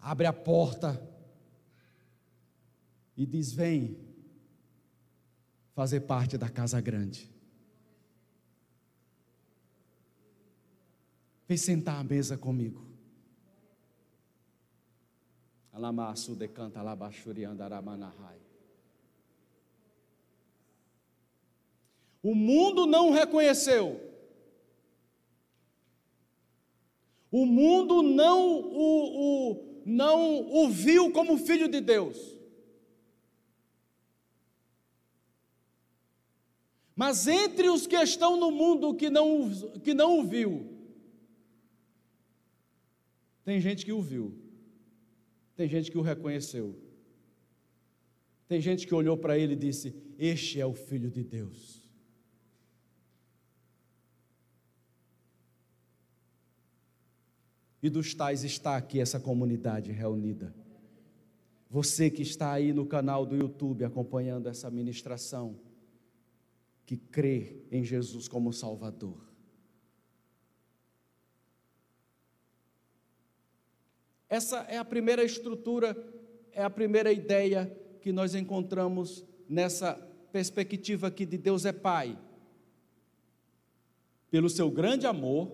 Abre 0.00 0.26
a 0.26 0.32
porta 0.32 0.98
e 3.14 3.26
diz: 3.26 3.52
Vem 3.52 3.98
fazer 5.74 6.00
parte 6.00 6.38
da 6.38 6.48
casa 6.48 6.80
grande. 6.80 7.39
Vem 11.50 11.56
sentar 11.56 11.98
à 11.98 12.04
mesa 12.04 12.38
comigo. 12.38 12.86
Decanta. 16.36 16.80
O 22.22 22.36
mundo 22.36 22.86
não 22.86 23.10
reconheceu. 23.10 24.00
O 27.32 27.44
mundo 27.44 28.00
não 28.00 28.60
o, 28.60 29.50
o, 29.50 29.82
não 29.84 30.52
o 30.52 30.68
viu 30.68 31.10
como 31.10 31.36
filho 31.36 31.66
de 31.66 31.80
Deus. 31.80 32.38
Mas 36.94 37.26
entre 37.26 37.68
os 37.68 37.88
que 37.88 37.96
estão 37.96 38.36
no 38.36 38.52
mundo 38.52 38.94
que 38.94 39.10
não, 39.10 39.50
que 39.82 39.92
não 39.92 40.20
o 40.20 40.24
viu, 40.24 40.69
tem 43.50 43.60
gente 43.60 43.84
que 43.84 43.90
o 43.90 44.00
viu, 44.00 44.32
tem 45.56 45.68
gente 45.68 45.90
que 45.90 45.98
o 45.98 46.02
reconheceu, 46.02 46.78
tem 48.46 48.60
gente 48.60 48.86
que 48.86 48.94
olhou 48.94 49.16
para 49.16 49.36
ele 49.36 49.54
e 49.54 49.56
disse: 49.56 49.92
Este 50.16 50.60
é 50.60 50.64
o 50.64 50.72
Filho 50.72 51.10
de 51.10 51.24
Deus. 51.24 51.82
E 57.82 57.90
dos 57.90 58.14
tais 58.14 58.44
está 58.44 58.76
aqui 58.76 59.00
essa 59.00 59.18
comunidade 59.18 59.90
reunida. 59.90 60.54
Você 61.68 62.08
que 62.08 62.22
está 62.22 62.52
aí 62.52 62.72
no 62.72 62.86
canal 62.86 63.26
do 63.26 63.34
YouTube 63.34 63.84
acompanhando 63.84 64.48
essa 64.48 64.70
ministração 64.70 65.58
que 66.86 66.96
crê 66.96 67.64
em 67.68 67.82
Jesus 67.82 68.28
como 68.28 68.52
Salvador. 68.52 69.29
Essa 74.30 74.58
é 74.68 74.78
a 74.78 74.84
primeira 74.84 75.24
estrutura, 75.24 75.96
é 76.52 76.62
a 76.62 76.70
primeira 76.70 77.12
ideia 77.12 77.66
que 78.00 78.12
nós 78.12 78.32
encontramos 78.32 79.24
nessa 79.48 79.94
perspectiva 80.30 81.08
aqui 81.08 81.26
de 81.26 81.36
Deus 81.36 81.64
é 81.64 81.72
Pai. 81.72 82.16
Pelo 84.30 84.48
seu 84.48 84.70
grande 84.70 85.04
amor, 85.04 85.50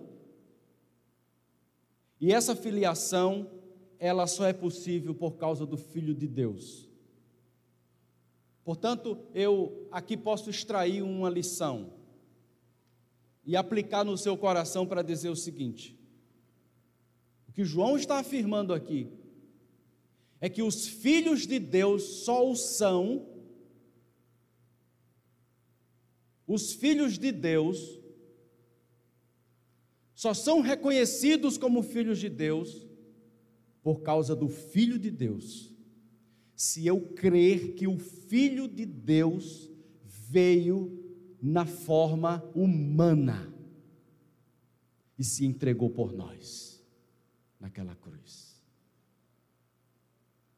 e 2.21 2.31
essa 2.31 2.55
filiação, 2.55 3.49
ela 3.97 4.27
só 4.27 4.45
é 4.45 4.53
possível 4.53 5.15
por 5.15 5.37
causa 5.37 5.65
do 5.65 5.77
Filho 5.77 6.13
de 6.13 6.27
Deus. 6.27 6.87
Portanto, 8.63 9.17
eu 9.33 9.87
aqui 9.91 10.15
posso 10.15 10.51
extrair 10.51 11.01
uma 11.01 11.31
lição 11.31 11.93
e 13.43 13.55
aplicar 13.55 14.03
no 14.03 14.17
seu 14.17 14.37
coração 14.37 14.85
para 14.85 15.01
dizer 15.01 15.29
o 15.29 15.35
seguinte: 15.35 15.96
que 17.57 17.65
João 17.65 17.97
está 17.97 18.19
afirmando 18.19 18.71
aqui 18.71 19.09
é 20.39 20.47
que 20.47 20.61
os 20.61 20.87
filhos 20.87 21.47
de 21.47 21.57
Deus 21.57 22.03
só 22.23 22.47
o 22.47 22.55
são, 22.55 23.27
os 26.45 26.73
filhos 26.73 27.17
de 27.17 27.31
Deus 27.31 27.99
só 30.13 30.35
são 30.35 30.61
reconhecidos 30.61 31.57
como 31.57 31.81
filhos 31.81 32.19
de 32.19 32.29
Deus 32.29 32.85
por 33.81 34.03
causa 34.03 34.35
do 34.35 34.47
Filho 34.47 34.99
de 34.99 35.09
Deus. 35.09 35.73
Se 36.55 36.85
eu 36.85 37.01
crer 37.15 37.73
que 37.73 37.87
o 37.87 37.97
Filho 37.97 38.67
de 38.67 38.85
Deus 38.85 39.67
veio 40.05 41.03
na 41.41 41.65
forma 41.65 42.47
humana 42.53 43.51
e 45.17 45.23
se 45.23 45.43
entregou 45.43 45.89
por 45.89 46.13
nós 46.13 46.76
naquela 47.59 47.95
cruz. 47.95 48.61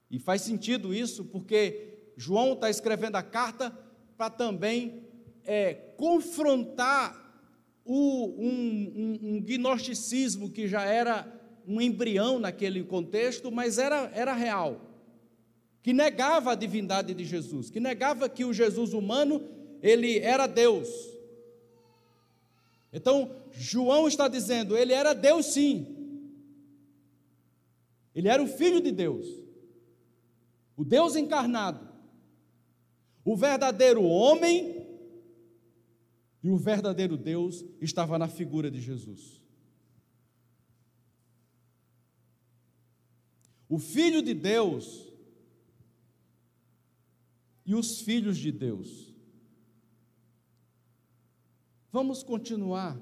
E 0.10 0.20
faz 0.20 0.42
sentido 0.42 0.94
isso 0.94 1.26
porque 1.26 2.14
João 2.18 2.54
está 2.54 2.70
escrevendo 2.70 3.16
a 3.16 3.24
carta 3.24 3.72
para 4.18 4.30
também 4.30 5.08
é, 5.44 5.74
confrontar 5.98 7.16
o, 7.86 8.28
um, 8.38 8.94
um, 8.96 9.36
um 9.36 9.42
gnosticismo 9.42 10.50
que 10.52 10.68
já 10.68 10.84
era 10.84 11.28
um 11.68 11.80
embrião 11.80 12.40
naquele 12.40 12.84
contexto, 12.84 13.52
mas 13.52 13.78
era, 13.78 14.12
era 14.14 14.34
real 14.34 14.90
que 15.82 15.94
negava 15.94 16.52
a 16.52 16.56
divindade 16.56 17.14
de 17.14 17.24
Jesus, 17.24 17.70
que 17.70 17.80
negava 17.80 18.28
que 18.30 18.44
o 18.44 18.54
Jesus 18.54 18.94
humano, 18.94 19.42
ele 19.82 20.20
era 20.20 20.46
Deus. 20.46 20.90
Então, 22.92 23.36
João 23.52 24.08
está 24.08 24.28
dizendo, 24.28 24.78
ele 24.78 24.94
era 24.94 25.14
Deus 25.14 25.48
sim. 25.48 25.99
Ele 28.20 28.28
era 28.28 28.44
o 28.44 28.48
filho 28.48 28.82
de 28.82 28.92
Deus. 28.92 29.26
O 30.76 30.84
Deus 30.84 31.16
encarnado. 31.16 31.88
O 33.24 33.34
verdadeiro 33.34 34.04
homem 34.04 34.86
e 36.44 36.50
o 36.50 36.58
verdadeiro 36.58 37.16
Deus 37.16 37.64
estava 37.80 38.20
na 38.20 38.28
figura 38.28 38.70
de 38.70 38.82
Jesus. 38.82 39.42
O 43.70 43.80
filho 43.80 44.22
de 44.22 44.34
Deus 44.34 45.08
e 47.66 47.74
os 47.74 48.02
filhos 48.02 48.38
de 48.38 48.52
Deus. 48.52 49.14
Vamos 51.90 52.22
continuar 52.22 53.00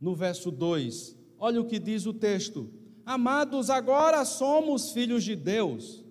no 0.00 0.14
verso 0.14 0.52
2. 0.52 1.16
Olha 1.36 1.60
o 1.60 1.66
que 1.66 1.80
diz 1.80 2.06
o 2.06 2.14
texto: 2.14 2.77
Amados, 3.08 3.70
agora 3.70 4.22
somos 4.22 4.92
filhos 4.92 5.24
de 5.24 5.34
Deus, 5.34 6.04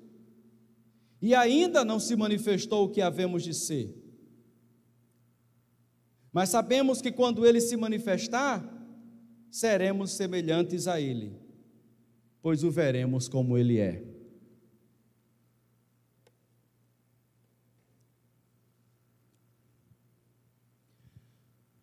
e 1.21 1.35
ainda 1.35 1.85
não 1.85 1.99
se 1.99 2.15
manifestou 2.15 2.85
o 2.85 2.89
que 2.89 3.01
havemos 3.01 3.43
de 3.43 3.53
ser. 3.53 3.95
Mas 6.33 6.49
sabemos 6.49 6.99
que 6.99 7.11
quando 7.11 7.45
ele 7.45 7.61
se 7.61 7.77
manifestar, 7.77 8.67
seremos 9.51 10.13
semelhantes 10.13 10.87
a 10.87 10.99
ele, 10.99 11.39
pois 12.41 12.63
o 12.63 12.71
veremos 12.71 13.27
como 13.29 13.59
ele 13.59 13.77
é. 13.77 14.03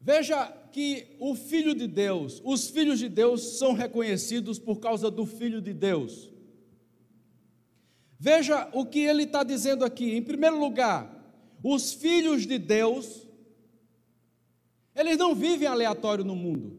Veja 0.04 0.46
que 0.70 1.16
o 1.18 1.34
Filho 1.34 1.74
de 1.74 1.86
Deus, 1.86 2.42
os 2.44 2.68
filhos 2.68 2.98
de 2.98 3.08
Deus 3.08 3.56
são 3.58 3.72
reconhecidos 3.72 4.58
por 4.58 4.78
causa 4.78 5.10
do 5.10 5.24
Filho 5.24 5.62
de 5.62 5.72
Deus. 5.72 6.30
Veja 8.20 8.68
o 8.74 8.84
que 8.84 8.98
ele 8.98 9.22
está 9.22 9.42
dizendo 9.42 9.82
aqui. 9.82 10.14
Em 10.14 10.22
primeiro 10.22 10.60
lugar, 10.60 11.10
os 11.62 11.94
filhos 11.94 12.46
de 12.46 12.58
Deus, 12.58 13.26
eles 14.94 15.16
não 15.16 15.34
vivem 15.34 15.66
aleatório 15.66 16.22
no 16.22 16.36
mundo. 16.36 16.78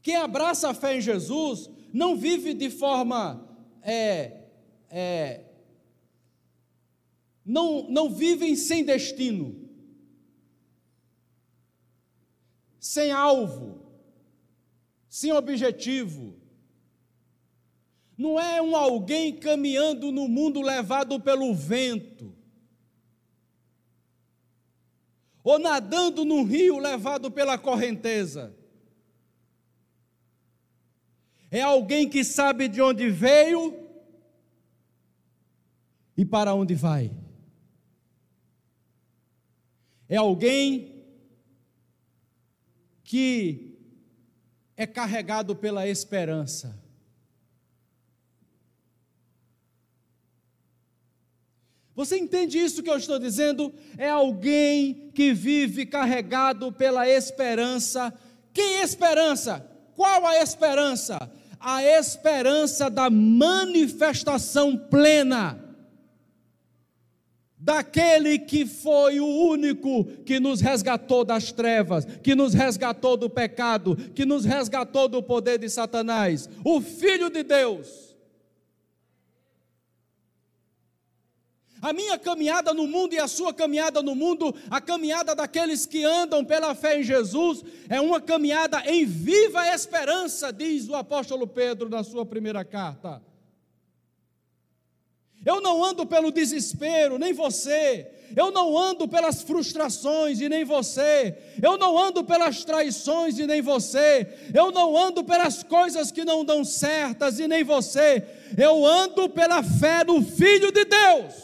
Quem 0.00 0.16
abraça 0.16 0.70
a 0.70 0.74
fé 0.74 0.96
em 0.96 1.02
Jesus 1.02 1.68
não 1.92 2.16
vive 2.16 2.54
de 2.54 2.70
forma 2.70 3.46
é, 3.82 4.44
é, 4.88 5.47
não, 7.48 7.88
não 7.88 8.10
vivem 8.10 8.54
sem 8.54 8.84
destino, 8.84 9.66
sem 12.78 13.10
alvo, 13.10 13.90
sem 15.08 15.32
objetivo. 15.32 16.36
Não 18.18 18.38
é 18.38 18.60
um 18.60 18.76
alguém 18.76 19.34
caminhando 19.34 20.12
no 20.12 20.28
mundo 20.28 20.60
levado 20.60 21.18
pelo 21.18 21.54
vento, 21.54 22.36
ou 25.42 25.58
nadando 25.58 26.26
num 26.26 26.44
rio 26.44 26.76
levado 26.76 27.30
pela 27.30 27.56
correnteza. 27.56 28.54
É 31.50 31.62
alguém 31.62 32.10
que 32.10 32.22
sabe 32.22 32.68
de 32.68 32.82
onde 32.82 33.08
veio 33.08 33.88
e 36.14 36.26
para 36.26 36.54
onde 36.54 36.74
vai 36.74 37.10
é 40.08 40.16
alguém 40.16 41.04
que 43.04 43.78
é 44.76 44.86
carregado 44.86 45.54
pela 45.54 45.86
esperança. 45.86 46.78
Você 51.94 52.16
entende 52.16 52.58
isso 52.58 52.82
que 52.82 52.88
eu 52.88 52.96
estou 52.96 53.18
dizendo? 53.18 53.74
É 53.96 54.08
alguém 54.08 55.10
que 55.14 55.34
vive 55.34 55.84
carregado 55.84 56.70
pela 56.70 57.08
esperança. 57.08 58.14
Que 58.54 58.62
esperança? 58.80 59.68
Qual 59.96 60.24
a 60.24 60.36
esperança? 60.36 61.18
A 61.58 61.82
esperança 61.82 62.88
da 62.88 63.10
manifestação 63.10 64.76
plena 64.76 65.67
daquele 67.68 68.38
que 68.38 68.64
foi 68.64 69.20
o 69.20 69.26
único 69.26 70.02
que 70.24 70.40
nos 70.40 70.58
resgatou 70.58 71.22
das 71.22 71.52
trevas, 71.52 72.06
que 72.22 72.34
nos 72.34 72.54
resgatou 72.54 73.14
do 73.14 73.28
pecado, 73.28 73.94
que 74.14 74.24
nos 74.24 74.46
resgatou 74.46 75.06
do 75.06 75.22
poder 75.22 75.58
de 75.58 75.68
Satanás, 75.68 76.48
o 76.64 76.80
Filho 76.80 77.28
de 77.28 77.42
Deus. 77.42 78.16
A 81.82 81.92
minha 81.92 82.18
caminhada 82.18 82.72
no 82.72 82.86
mundo 82.86 83.12
e 83.12 83.18
a 83.18 83.28
sua 83.28 83.52
caminhada 83.52 84.00
no 84.02 84.14
mundo, 84.14 84.54
a 84.70 84.80
caminhada 84.80 85.34
daqueles 85.34 85.84
que 85.84 86.02
andam 86.02 86.42
pela 86.42 86.74
fé 86.74 86.98
em 86.98 87.02
Jesus, 87.02 87.62
é 87.90 88.00
uma 88.00 88.18
caminhada 88.18 88.82
em 88.86 89.04
viva 89.04 89.68
esperança, 89.74 90.50
diz 90.50 90.88
o 90.88 90.94
apóstolo 90.94 91.46
Pedro 91.46 91.90
na 91.90 92.02
sua 92.02 92.24
primeira 92.24 92.64
carta. 92.64 93.27
Eu 95.48 95.62
não 95.62 95.82
ando 95.82 96.04
pelo 96.04 96.30
desespero, 96.30 97.18
nem 97.18 97.32
você. 97.32 98.06
Eu 98.36 98.50
não 98.50 98.76
ando 98.76 99.08
pelas 99.08 99.40
frustrações 99.40 100.42
e 100.42 100.46
nem 100.46 100.62
você. 100.62 101.38
Eu 101.62 101.78
não 101.78 101.96
ando 101.96 102.22
pelas 102.22 102.64
traições 102.64 103.38
e 103.38 103.46
nem 103.46 103.62
você. 103.62 104.28
Eu 104.52 104.70
não 104.70 104.94
ando 104.94 105.24
pelas 105.24 105.62
coisas 105.62 106.12
que 106.12 106.22
não 106.22 106.44
dão 106.44 106.62
certas 106.64 107.40
e 107.40 107.48
nem 107.48 107.64
você. 107.64 108.22
Eu 108.58 108.84
ando 108.84 109.26
pela 109.30 109.62
fé 109.62 110.04
no 110.04 110.22
Filho 110.22 110.70
de 110.70 110.84
Deus. 110.84 111.34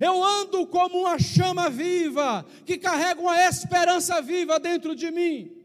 Eu 0.00 0.24
ando 0.24 0.66
como 0.66 1.02
uma 1.02 1.20
chama 1.20 1.70
viva 1.70 2.44
que 2.66 2.76
carrega 2.76 3.20
uma 3.20 3.40
esperança 3.46 4.20
viva 4.20 4.58
dentro 4.58 4.96
de 4.96 5.12
mim. 5.12 5.63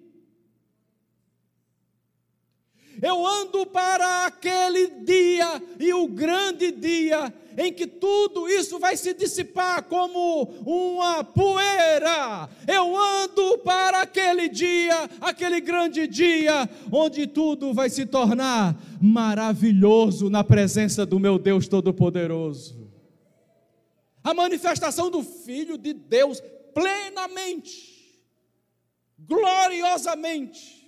Eu 3.02 3.26
ando 3.26 3.66
para 3.66 4.26
aquele 4.26 4.88
dia 5.04 5.62
e 5.80 5.94
o 5.94 6.08
grande 6.08 6.72
dia 6.72 7.34
em 7.58 7.74
que 7.74 7.88
tudo 7.88 8.48
isso 8.48 8.80
vai 8.80 8.96
se 8.96 9.14
dissipar 9.14 9.84
como 9.84 10.44
uma 10.66 11.24
poeira. 11.24 12.50
Eu 12.68 12.98
ando 12.98 13.58
para 13.60 14.02
aquele 14.02 14.48
dia, 14.50 15.10
aquele 15.20 15.60
grande 15.60 16.08
dia, 16.08 16.70
onde 16.92 17.28
tudo 17.28 17.74
vai 17.74 17.90
se 17.90 18.06
tornar 18.06 18.78
maravilhoso 19.02 20.30
na 20.30 20.44
presença 20.44 21.06
do 21.06 21.20
meu 21.20 21.38
Deus 21.38 21.68
Todo-Poderoso. 21.68 22.90
A 24.24 24.34
manifestação 24.34 25.10
do 25.10 25.24
Filho 25.24 25.78
de 25.78 25.94
Deus 25.94 26.42
plenamente, 26.74 28.22
gloriosamente 29.18 30.79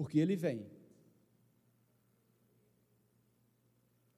porque 0.00 0.18
ele 0.18 0.34
vem. 0.34 0.66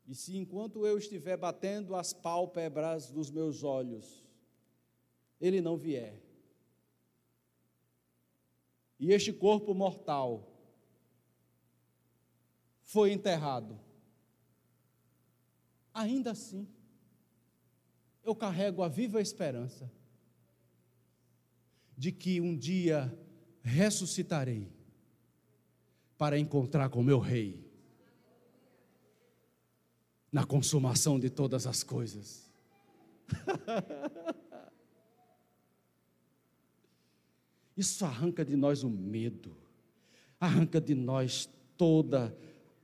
E 0.06 0.14
se 0.14 0.36
enquanto 0.36 0.86
eu 0.86 0.96
estiver 0.96 1.36
batendo 1.36 1.96
as 1.96 2.12
pálpebras 2.12 3.10
dos 3.10 3.32
meus 3.32 3.64
olhos, 3.64 4.24
ele 5.40 5.60
não 5.60 5.76
vier, 5.76 6.22
e 8.96 9.12
este 9.12 9.32
corpo 9.32 9.74
mortal 9.74 10.56
foi 12.82 13.10
enterrado, 13.10 13.76
ainda 15.92 16.30
assim, 16.30 16.68
eu 18.22 18.36
carrego 18.36 18.84
a 18.84 18.88
viva 18.88 19.20
esperança 19.20 19.90
de 21.98 22.12
que 22.12 22.40
um 22.40 22.56
dia 22.56 23.12
ressuscitarei 23.64 24.71
para 26.22 26.38
encontrar 26.38 26.88
com 26.88 27.02
meu 27.02 27.18
rei 27.18 27.68
na 30.30 30.44
consumação 30.44 31.18
de 31.18 31.28
todas 31.28 31.66
as 31.66 31.82
coisas. 31.82 32.48
Isso 37.76 38.04
arranca 38.04 38.44
de 38.44 38.54
nós 38.54 38.84
o 38.84 38.88
medo, 38.88 39.56
arranca 40.38 40.80
de 40.80 40.94
nós 40.94 41.50
toda 41.76 42.32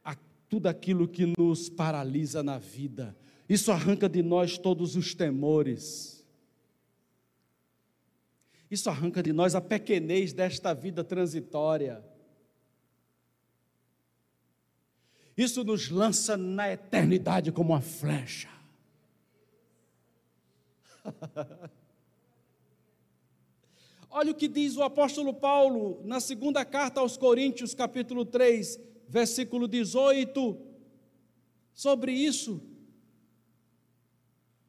a, 0.05 0.17
tudo 0.49 0.67
aquilo 0.67 1.07
que 1.07 1.33
nos 1.39 1.69
paralisa 1.69 2.43
na 2.43 2.59
vida. 2.59 3.17
Isso 3.49 3.71
arranca 3.71 4.09
de 4.09 4.21
nós 4.21 4.59
todos 4.59 4.97
os 4.97 5.15
temores. 5.15 6.27
Isso 8.69 8.91
arranca 8.91 9.23
de 9.23 9.33
nós 9.33 9.55
a 9.55 9.61
pequenez 9.61 10.33
desta 10.33 10.75
vida 10.75 11.05
transitória. 11.05 12.05
Isso 15.39 15.63
nos 15.63 15.89
lança 15.89 16.37
na 16.37 16.73
eternidade 16.73 17.53
como 17.53 17.73
uma 17.73 17.81
flecha. 17.81 18.49
Olha 24.11 24.33
o 24.33 24.35
que 24.35 24.49
diz 24.49 24.77
o 24.77 24.83
apóstolo 24.83 25.33
Paulo 25.33 26.01
na 26.05 26.19
segunda 26.19 26.65
carta 26.65 26.99
aos 26.99 27.17
Coríntios, 27.17 27.73
capítulo 27.73 28.25
3, 28.25 28.81
versículo 29.09 29.69
18, 29.69 30.59
sobre 31.73 32.11
isso. 32.11 32.61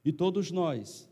E 0.05 0.13
todos 0.13 0.51
nós, 0.51 1.09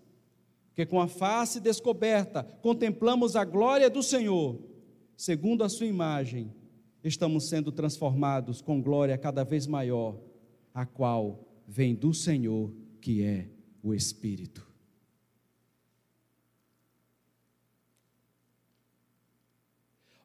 que 0.75 0.85
com 0.85 1.01
a 1.01 1.07
face 1.07 1.59
descoberta 1.59 2.43
contemplamos 2.61 3.35
a 3.35 3.43
glória 3.43 3.89
do 3.89 4.03
Senhor, 4.03 4.59
segundo 5.15 5.63
a 5.63 5.69
sua 5.69 5.87
imagem, 5.87 6.53
estamos 7.03 7.49
sendo 7.49 7.71
transformados 7.71 8.61
com 8.61 8.81
glória 8.81 9.17
cada 9.17 9.43
vez 9.43 9.67
maior, 9.67 10.19
a 10.73 10.85
qual 10.85 11.47
vem 11.67 11.95
do 11.95 12.13
Senhor, 12.13 12.71
que 13.01 13.23
é 13.23 13.49
o 13.81 13.93
Espírito. 13.93 14.67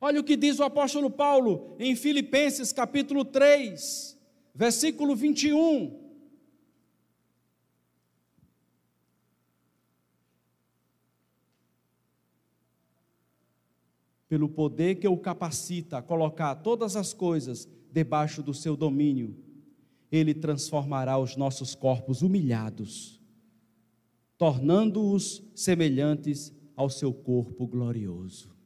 Olha 0.01 0.21
o 0.21 0.25
que 0.25 0.37
diz 0.37 0.59
o 0.59 0.65
apóstolo 0.65 1.09
Paulo 1.09 1.77
em 1.79 1.95
Filipenses 1.95 2.73
capítulo 2.73 3.25
3, 3.25 4.19
versículo 4.53 5.15
21. 5.15 6.02
Pelo 14.33 14.49
poder 14.49 14.95
que 14.95 15.07
o 15.07 15.19
capacita 15.19 15.99
a 15.99 16.03
colocar 16.03 16.55
todas 16.55 16.97
as 16.97 17.13
coisas 17.13 17.69
debaixo 17.93 18.43
do 18.43 18.55
seu 18.55 18.75
domínio. 18.75 19.37
Ele 20.11 20.33
transformará 20.33 21.19
os 21.19 21.37
nossos 21.37 21.75
corpos 21.75 22.23
humilhados, 22.23 23.21
tornando-os 24.39 25.43
semelhantes 25.55 26.51
ao 26.75 26.89
seu 26.89 27.13
corpo 27.13 27.67
glorioso. 27.67 28.57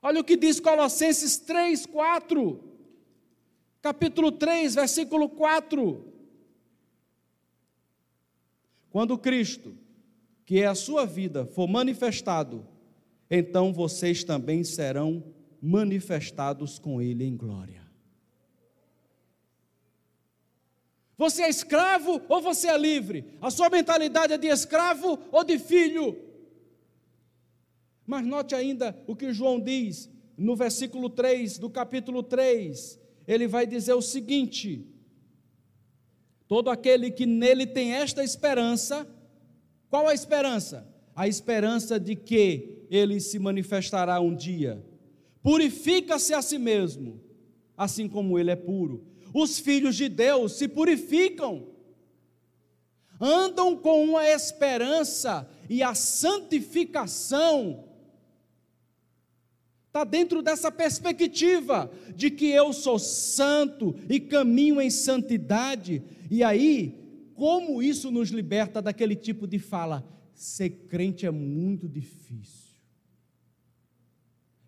Olha 0.00 0.22
o 0.22 0.24
que 0.24 0.38
diz 0.38 0.58
Colossenses 0.58 1.36
3, 1.36 1.84
4. 1.84 2.58
Capítulo 3.82 4.32
3, 4.32 4.76
versículo 4.76 5.28
4. 5.28 6.10
Quando 8.88 9.18
Cristo, 9.18 9.84
que 10.46 10.62
é 10.62 10.66
a 10.66 10.76
sua 10.76 11.04
vida, 11.04 11.44
for 11.44 11.66
manifestado, 11.66 12.64
então 13.28 13.72
vocês 13.72 14.22
também 14.22 14.62
serão 14.62 15.34
manifestados 15.60 16.78
com 16.78 17.02
Ele 17.02 17.24
em 17.24 17.36
glória. 17.36 17.84
Você 21.18 21.42
é 21.42 21.48
escravo 21.48 22.22
ou 22.28 22.40
você 22.40 22.68
é 22.68 22.78
livre? 22.78 23.24
A 23.40 23.50
sua 23.50 23.68
mentalidade 23.68 24.34
é 24.34 24.38
de 24.38 24.46
escravo 24.46 25.18
ou 25.32 25.42
de 25.42 25.58
filho? 25.58 26.16
Mas 28.06 28.24
note 28.24 28.54
ainda 28.54 28.96
o 29.06 29.16
que 29.16 29.32
João 29.32 29.58
diz 29.58 30.08
no 30.38 30.54
versículo 30.54 31.10
3 31.10 31.58
do 31.58 31.68
capítulo 31.68 32.22
3. 32.22 33.00
Ele 33.26 33.48
vai 33.48 33.66
dizer 33.66 33.94
o 33.94 34.02
seguinte: 34.02 34.86
Todo 36.46 36.70
aquele 36.70 37.10
que 37.10 37.26
nele 37.26 37.66
tem 37.66 37.94
esta 37.94 38.22
esperança, 38.22 39.08
qual 39.90 40.08
a 40.08 40.14
esperança? 40.14 40.86
A 41.14 41.28
esperança 41.28 41.98
de 41.98 42.14
que 42.14 42.86
ele 42.90 43.20
se 43.20 43.38
manifestará 43.38 44.20
um 44.20 44.34
dia. 44.34 44.84
Purifica-se 45.42 46.34
a 46.34 46.42
si 46.42 46.58
mesmo, 46.58 47.20
assim 47.76 48.08
como 48.08 48.38
ele 48.38 48.50
é 48.50 48.56
puro. 48.56 49.04
Os 49.32 49.58
filhos 49.58 49.96
de 49.96 50.08
Deus 50.08 50.52
se 50.52 50.66
purificam, 50.68 51.68
andam 53.20 53.76
com 53.76 54.04
uma 54.04 54.28
esperança 54.28 55.48
e 55.68 55.82
a 55.82 55.94
santificação 55.94 57.84
está 59.96 60.04
dentro 60.04 60.42
dessa 60.42 60.70
perspectiva 60.70 61.90
de 62.14 62.30
que 62.30 62.50
eu 62.50 62.72
sou 62.72 62.98
santo 62.98 63.96
e 64.10 64.20
caminho 64.20 64.78
em 64.78 64.90
santidade. 64.90 66.02
E 66.30 66.44
aí, 66.44 67.05
como 67.36 67.82
isso 67.82 68.10
nos 68.10 68.30
liberta 68.30 68.82
daquele 68.82 69.14
tipo 69.14 69.46
de 69.46 69.58
fala? 69.58 70.04
Ser 70.34 70.70
crente 70.88 71.24
é 71.24 71.30
muito 71.30 71.88
difícil. 71.88 72.74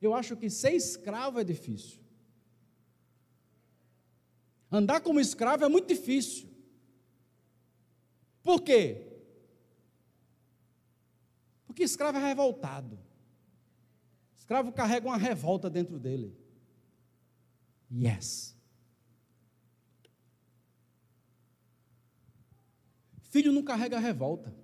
Eu 0.00 0.14
acho 0.14 0.36
que 0.36 0.48
ser 0.48 0.72
escravo 0.72 1.40
é 1.40 1.44
difícil. 1.44 2.00
Andar 4.70 5.00
como 5.00 5.18
escravo 5.18 5.64
é 5.64 5.68
muito 5.68 5.88
difícil. 5.88 6.48
Por 8.42 8.62
quê? 8.62 9.06
Porque 11.66 11.82
escravo 11.82 12.18
é 12.18 12.26
revoltado 12.28 13.08
escravo 14.48 14.72
carrega 14.72 15.06
uma 15.06 15.18
revolta 15.18 15.68
dentro 15.68 15.98
dele. 15.98 16.34
Yes. 17.92 18.56
Filho 23.28 23.52
não 23.52 23.62
carrega 23.62 23.98
revolta. 23.98 24.54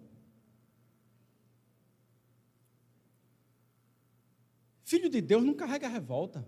Filho 4.83 5.09
de 5.09 5.21
Deus 5.21 5.45
não 5.45 5.55
carrega 5.55 5.89
revolta. 5.89 6.47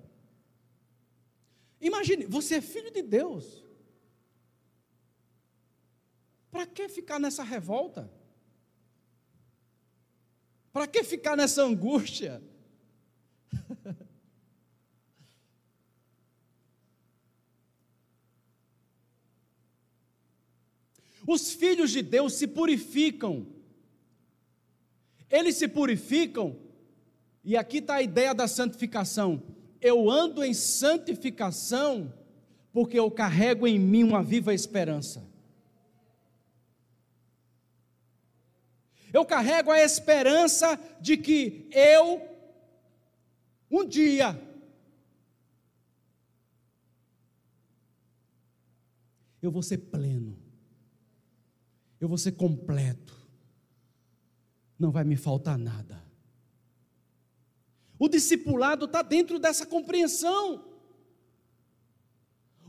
Imagine, 1.80 2.26
você 2.26 2.56
é 2.56 2.60
filho 2.60 2.90
de 2.90 3.02
Deus. 3.02 3.64
Para 6.50 6.66
que 6.66 6.88
ficar 6.88 7.18
nessa 7.18 7.42
revolta? 7.42 8.10
Para 10.72 10.86
que 10.86 11.04
ficar 11.04 11.36
nessa 11.36 11.62
angústia? 11.62 12.42
Os 21.26 21.52
filhos 21.52 21.90
de 21.90 22.02
Deus 22.02 22.34
se 22.34 22.46
purificam. 22.46 23.46
Eles 25.28 25.56
se 25.56 25.66
purificam, 25.66 26.56
e 27.42 27.56
aqui 27.56 27.78
está 27.78 27.96
a 27.96 28.02
ideia 28.02 28.32
da 28.32 28.46
santificação. 28.46 29.42
Eu 29.80 30.08
ando 30.08 30.44
em 30.44 30.54
santificação 30.54 32.12
porque 32.72 32.98
eu 32.98 33.10
carrego 33.10 33.66
em 33.66 33.78
mim 33.78 34.04
uma 34.04 34.22
viva 34.22 34.52
esperança. 34.52 35.26
Eu 39.12 39.24
carrego 39.24 39.70
a 39.70 39.80
esperança 39.80 40.78
de 41.00 41.16
que 41.16 41.68
eu 41.72 42.20
um 43.70 43.84
dia, 43.84 44.40
eu 49.42 49.50
vou 49.50 49.62
ser 49.62 49.78
pleno, 49.78 50.15
eu 52.00 52.08
vou 52.08 52.18
ser 52.18 52.32
completo, 52.32 53.14
não 54.78 54.90
vai 54.90 55.04
me 55.04 55.16
faltar 55.16 55.58
nada. 55.58 56.04
O 57.98 58.08
discipulado 58.08 58.84
está 58.84 59.02
dentro 59.02 59.38
dessa 59.38 59.64
compreensão. 59.64 60.64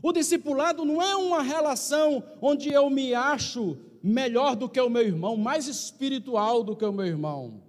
O 0.02 0.12
discipulado 0.12 0.84
não 0.84 1.02
é 1.02 1.14
uma 1.16 1.42
relação 1.42 2.22
onde 2.40 2.72
eu 2.72 2.88
me 2.88 3.12
acho 3.14 3.76
melhor 4.02 4.56
do 4.56 4.68
que 4.68 4.80
o 4.80 4.88
meu 4.88 5.02
irmão, 5.02 5.36
mais 5.36 5.66
espiritual 5.66 6.62
do 6.62 6.76
que 6.76 6.84
o 6.84 6.92
meu 6.92 7.04
irmão. 7.04 7.62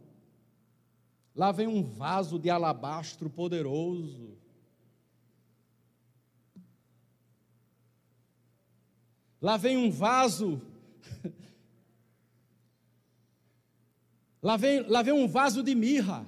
Lá 1.35 1.51
vem 1.51 1.67
um 1.67 1.83
vaso 1.83 2.37
de 2.37 2.49
alabastro 2.49 3.29
poderoso. 3.29 4.37
Lá 9.41 9.57
vem 9.57 9.77
um 9.77 9.89
vaso. 9.89 10.61
Lá 14.41 14.55
vem, 14.55 14.81
lá 14.81 15.01
vem 15.01 15.13
um 15.13 15.27
vaso 15.27 15.61
de 15.61 15.75
mirra. 15.75 16.25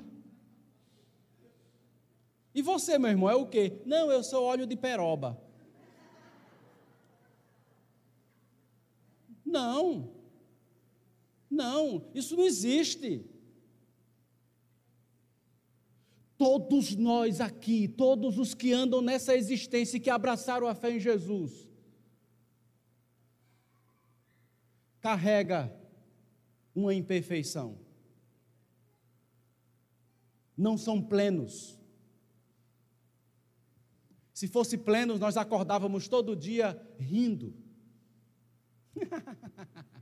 E 2.54 2.62
você, 2.62 2.98
meu 2.98 3.10
irmão, 3.10 3.30
é 3.30 3.36
o 3.36 3.48
quê? 3.48 3.82
Não, 3.86 4.12
eu 4.12 4.24
sou 4.24 4.44
óleo 4.44 4.68
de 4.68 4.76
peroba. 4.76 5.42
Não. 9.46 10.12
Não, 11.50 12.10
isso 12.14 12.36
não 12.36 12.44
existe. 12.44 13.26
Todos 16.38 16.96
nós 16.96 17.40
aqui, 17.40 17.88
todos 17.88 18.38
os 18.38 18.54
que 18.54 18.74
andam 18.74 19.02
nessa 19.02 19.36
existência 19.36 19.98
e 19.98 20.00
que 20.00 20.10
abraçaram 20.10 20.68
a 20.68 20.74
fé 20.74 20.92
em 20.92 21.00
Jesus, 21.00 21.70
carrega 25.00 25.74
uma 26.74 26.94
imperfeição. 26.94 27.78
Não 30.58 30.78
são 30.78 31.02
plenos. 31.02 31.80
Se 34.34 34.48
fosse 34.48 34.78
plenos, 34.78 35.20
nós 35.20 35.38
acordávamos 35.38 36.08
todo 36.08 36.36
dia 36.36 36.82
rindo. 37.00 37.54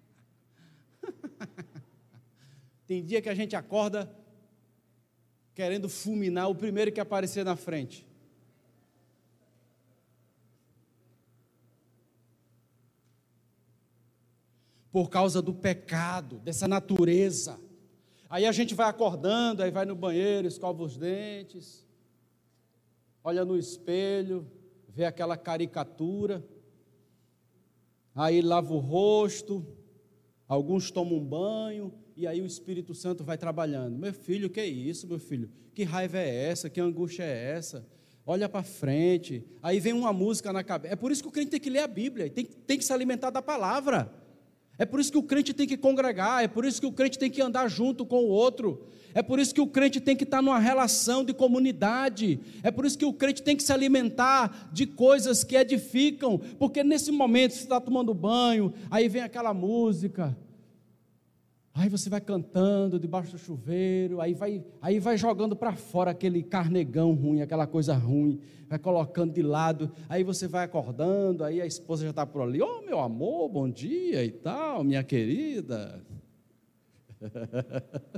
Tem 2.88 3.03
dia 3.03 3.21
que 3.21 3.29
a 3.29 3.35
gente 3.35 3.55
acorda 3.55 4.09
querendo 5.53 5.89
fulminar 5.89 6.49
o 6.49 6.55
primeiro 6.55 6.91
que 6.91 7.01
aparecer 7.01 7.43
na 7.43 7.55
frente. 7.57 8.07
Por 14.89 15.09
causa 15.09 15.41
do 15.41 15.53
pecado, 15.53 16.39
dessa 16.39 16.65
natureza. 16.65 17.59
Aí 18.29 18.45
a 18.45 18.51
gente 18.51 18.75
vai 18.75 18.87
acordando, 18.87 19.63
aí 19.63 19.71
vai 19.71 19.85
no 19.85 19.95
banheiro, 19.95 20.47
escova 20.47 20.83
os 20.83 20.95
dentes, 20.95 21.83
olha 23.23 23.43
no 23.43 23.57
espelho, 23.57 24.45
vê 24.87 25.05
aquela 25.05 25.35
caricatura, 25.35 26.45
aí 28.13 28.39
lava 28.41 28.71
o 28.71 28.77
rosto, 28.77 29.65
alguns 30.47 30.91
tomam 30.91 31.17
um 31.17 31.25
banho, 31.25 31.91
e 32.15 32.27
aí 32.27 32.39
o 32.39 32.45
Espírito 32.45 32.93
Santo 32.93 33.23
vai 33.23 33.37
trabalhando. 33.37 33.97
Meu 33.97 34.13
filho, 34.13 34.49
que 34.49 34.59
é 34.59 34.67
isso, 34.67 35.07
meu 35.07 35.19
filho? 35.19 35.49
Que 35.73 35.83
raiva 35.83 36.19
é 36.19 36.49
essa? 36.49 36.69
Que 36.69 36.79
angústia 36.79 37.23
é 37.23 37.51
essa? 37.55 37.87
Olha 38.25 38.47
para 38.47 38.61
frente. 38.61 39.43
Aí 39.63 39.79
vem 39.79 39.93
uma 39.93 40.13
música 40.13 40.53
na 40.53 40.63
cabeça. 40.63 40.93
É 40.93 40.95
por 40.95 41.11
isso 41.11 41.23
que 41.23 41.29
o 41.29 41.31
crente 41.31 41.49
tem 41.49 41.59
que 41.59 41.69
ler 41.69 41.79
a 41.79 41.87
Bíblia, 41.87 42.29
tem, 42.29 42.45
tem 42.45 42.77
que 42.77 42.85
se 42.85 42.93
alimentar 42.93 43.31
da 43.31 43.41
palavra. 43.41 44.13
É 44.79 44.85
por 44.85 45.01
isso 45.01 45.11
que 45.11 45.17
o 45.17 45.23
crente 45.23 45.53
tem 45.53 45.67
que 45.67 45.75
congregar, 45.75 46.41
é 46.41 46.47
por 46.47 46.63
isso 46.63 46.79
que 46.79 46.87
o 46.87 46.91
crente 46.91 47.19
tem 47.19 47.29
que 47.29 47.41
andar 47.41 47.67
junto 47.67 48.05
com 48.05 48.23
o 48.23 48.29
outro, 48.29 48.87
é 49.13 49.21
por 49.21 49.37
isso 49.37 49.53
que 49.53 49.59
o 49.59 49.67
crente 49.67 49.99
tem 49.99 50.15
que 50.15 50.23
estar 50.23 50.41
numa 50.41 50.57
relação 50.57 51.25
de 51.25 51.33
comunidade, 51.33 52.39
é 52.63 52.71
por 52.71 52.85
isso 52.85 52.97
que 52.97 53.03
o 53.03 53.11
crente 53.11 53.43
tem 53.43 53.57
que 53.57 53.63
se 53.63 53.73
alimentar 53.73 54.69
de 54.71 54.87
coisas 54.87 55.43
que 55.43 55.57
edificam, 55.57 56.39
porque 56.57 56.81
nesse 56.81 57.11
momento 57.11 57.51
você 57.51 57.63
está 57.63 57.81
tomando 57.81 58.13
banho, 58.13 58.73
aí 58.89 59.09
vem 59.09 59.21
aquela 59.21 59.53
música, 59.53 60.37
Aí 61.73 61.88
você 61.88 62.10
vai 62.10 62.19
cantando 62.19 62.99
debaixo 62.99 63.32
do 63.32 63.38
chuveiro, 63.38 64.19
aí 64.19 64.34
vai, 64.34 64.62
aí 64.82 64.99
vai 64.99 65.17
jogando 65.17 65.55
para 65.55 65.73
fora 65.75 66.12
aquele 66.12 66.43
carnegão 66.43 67.13
ruim, 67.13 67.41
aquela 67.41 67.65
coisa 67.67 67.93
ruim, 67.93 68.41
vai 68.67 68.79
colocando 68.79 69.34
de 69.34 69.41
lado, 69.41 69.91
aí 70.10 70.23
você 70.23 70.47
vai 70.47 70.65
acordando, 70.65 71.43
aí 71.43 71.62
a 71.62 71.65
esposa 71.65 72.03
já 72.03 72.10
está 72.10 72.25
por 72.25 72.41
ali, 72.41 72.62
ô 72.62 72.79
oh, 72.79 72.82
meu 72.82 72.99
amor, 72.99 73.47
bom 73.49 73.69
dia 73.69 74.25
e 74.25 74.32
tal, 74.32 74.84
minha 74.84 75.03
querida. 75.03 76.01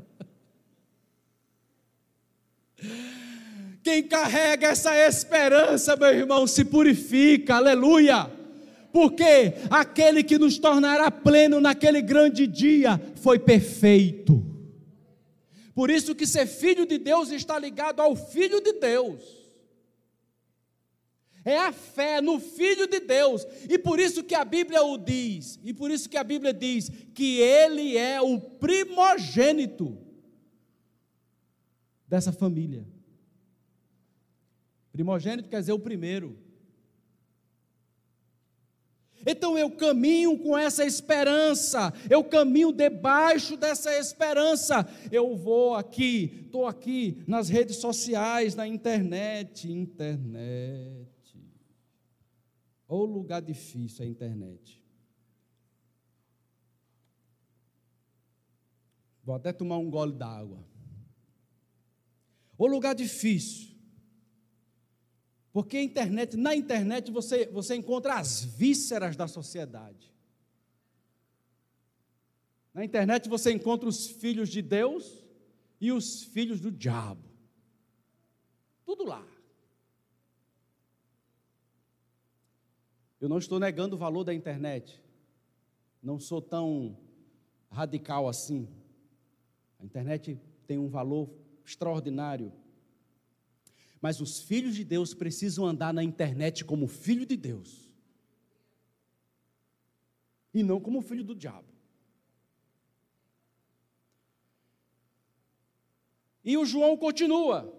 Quem 3.84 4.04
carrega 4.04 4.68
essa 4.68 4.96
esperança, 4.96 5.96
meu 5.96 6.10
irmão, 6.10 6.46
se 6.48 6.64
purifica, 6.64 7.56
aleluia 7.56 8.41
porque 8.92 9.54
aquele 9.70 10.24
que 10.24 10.38
nos 10.38 10.58
tornará 10.58 11.10
pleno 11.10 11.60
naquele 11.60 12.02
grande 12.02 12.46
dia 12.48 13.00
foi 13.16 13.40
perfeito. 13.40 14.46
Por 15.74 15.90
isso 15.90 16.14
que 16.14 16.28
ser 16.28 16.46
filho 16.46 16.86
de 16.86 16.98
Deus 16.98 17.32
está 17.32 17.58
ligado 17.58 18.02
ao 18.02 18.16
filho 18.16 18.62
de 18.62 18.74
Deus. 18.74 19.42
É 21.44 21.58
a 21.58 21.72
fé 21.72 22.22
no 22.22 22.40
filho 22.40 22.88
de 22.88 23.00
Deus. 23.00 23.46
E 23.70 23.78
por 23.78 24.00
isso 24.00 24.24
que 24.24 24.36
a 24.36 24.46
Bíblia 24.46 24.84
o 24.84 24.98
diz, 24.98 25.60
e 25.64 25.74
por 25.74 25.90
isso 25.90 26.08
que 26.10 26.18
a 26.18 26.24
Bíblia 26.24 26.54
diz 26.54 26.92
que 27.14 27.40
ele 27.40 27.98
é 27.98 28.22
o 28.22 28.40
primogênito 28.40 29.98
dessa 32.08 32.32
família. 32.32 32.86
Primogênito 34.92 35.50
quer 35.50 35.62
dizer 35.62 35.72
o 35.72 35.80
primeiro. 35.80 36.38
Então 39.26 39.58
eu 39.58 39.70
caminho 39.72 40.38
com 40.38 40.58
essa 40.58 40.86
esperança, 40.86 41.94
eu 42.10 42.24
caminho 42.24 42.72
debaixo 42.72 43.56
dessa 43.56 43.98
esperança. 43.98 44.88
Eu 45.12 45.36
vou 45.36 45.76
aqui, 45.76 46.44
estou 46.46 46.66
aqui 46.66 47.24
nas 47.28 47.50
redes 47.50 47.78
sociais, 47.78 48.56
na 48.56 48.68
internet. 48.68 49.72
Internet. 49.72 51.12
Ou 52.88 53.06
lugar 53.06 53.42
difícil 53.42 54.04
a 54.04 54.08
internet. 54.08 54.82
Vou 59.24 59.36
até 59.36 59.54
tomar 59.54 59.78
um 59.78 59.90
gole 59.90 60.14
d'água. 60.14 60.66
Ou 62.58 62.68
lugar 62.68 62.94
difícil. 62.94 63.71
Porque 65.52 65.82
internet, 65.82 66.38
na 66.38 66.56
internet 66.56 67.12
você, 67.12 67.46
você 67.48 67.76
encontra 67.76 68.16
as 68.16 68.44
vísceras 68.44 69.16
da 69.16 69.28
sociedade. 69.28 70.12
Na 72.74 72.86
internet 72.86 73.28
você 73.28 73.52
encontra 73.52 73.88
os 73.88 74.08
filhos 74.08 74.50
de 74.50 74.62
Deus 74.62 75.22
e 75.80 75.92
os 75.92 76.24
filhos 76.24 76.62
do 76.62 76.72
diabo. 76.72 77.30
Tudo 78.86 79.04
lá. 79.04 79.26
Eu 83.20 83.28
não 83.28 83.38
estou 83.38 83.60
negando 83.60 83.96
o 83.96 84.00
valor 84.00 84.24
da 84.24 84.34
internet. 84.34 85.02
Não 86.02 86.20
sou 86.20 86.42
tão 86.42 86.98
radical 87.70 88.28
assim. 88.28 88.68
A 89.80 89.86
internet 89.86 90.40
tem 90.66 90.78
um 90.78 90.88
valor 90.88 91.30
extraordinário. 91.66 92.52
Mas 94.02 94.20
os 94.20 94.42
filhos 94.42 94.76
de 94.76 94.84
Deus 94.84 95.14
precisam 95.14 95.66
andar 95.66 95.94
na 95.94 96.04
internet 96.04 96.66
como 96.66 96.88
filho 96.88 97.24
de 97.24 97.38
Deus. 97.38 97.88
E 100.52 100.64
não 100.64 100.82
como 100.82 101.02
filho 101.02 101.24
do 101.24 101.36
diabo. 101.36 101.68
E 106.44 106.58
o 106.58 106.66
João 106.66 106.98
continua. 106.98 107.72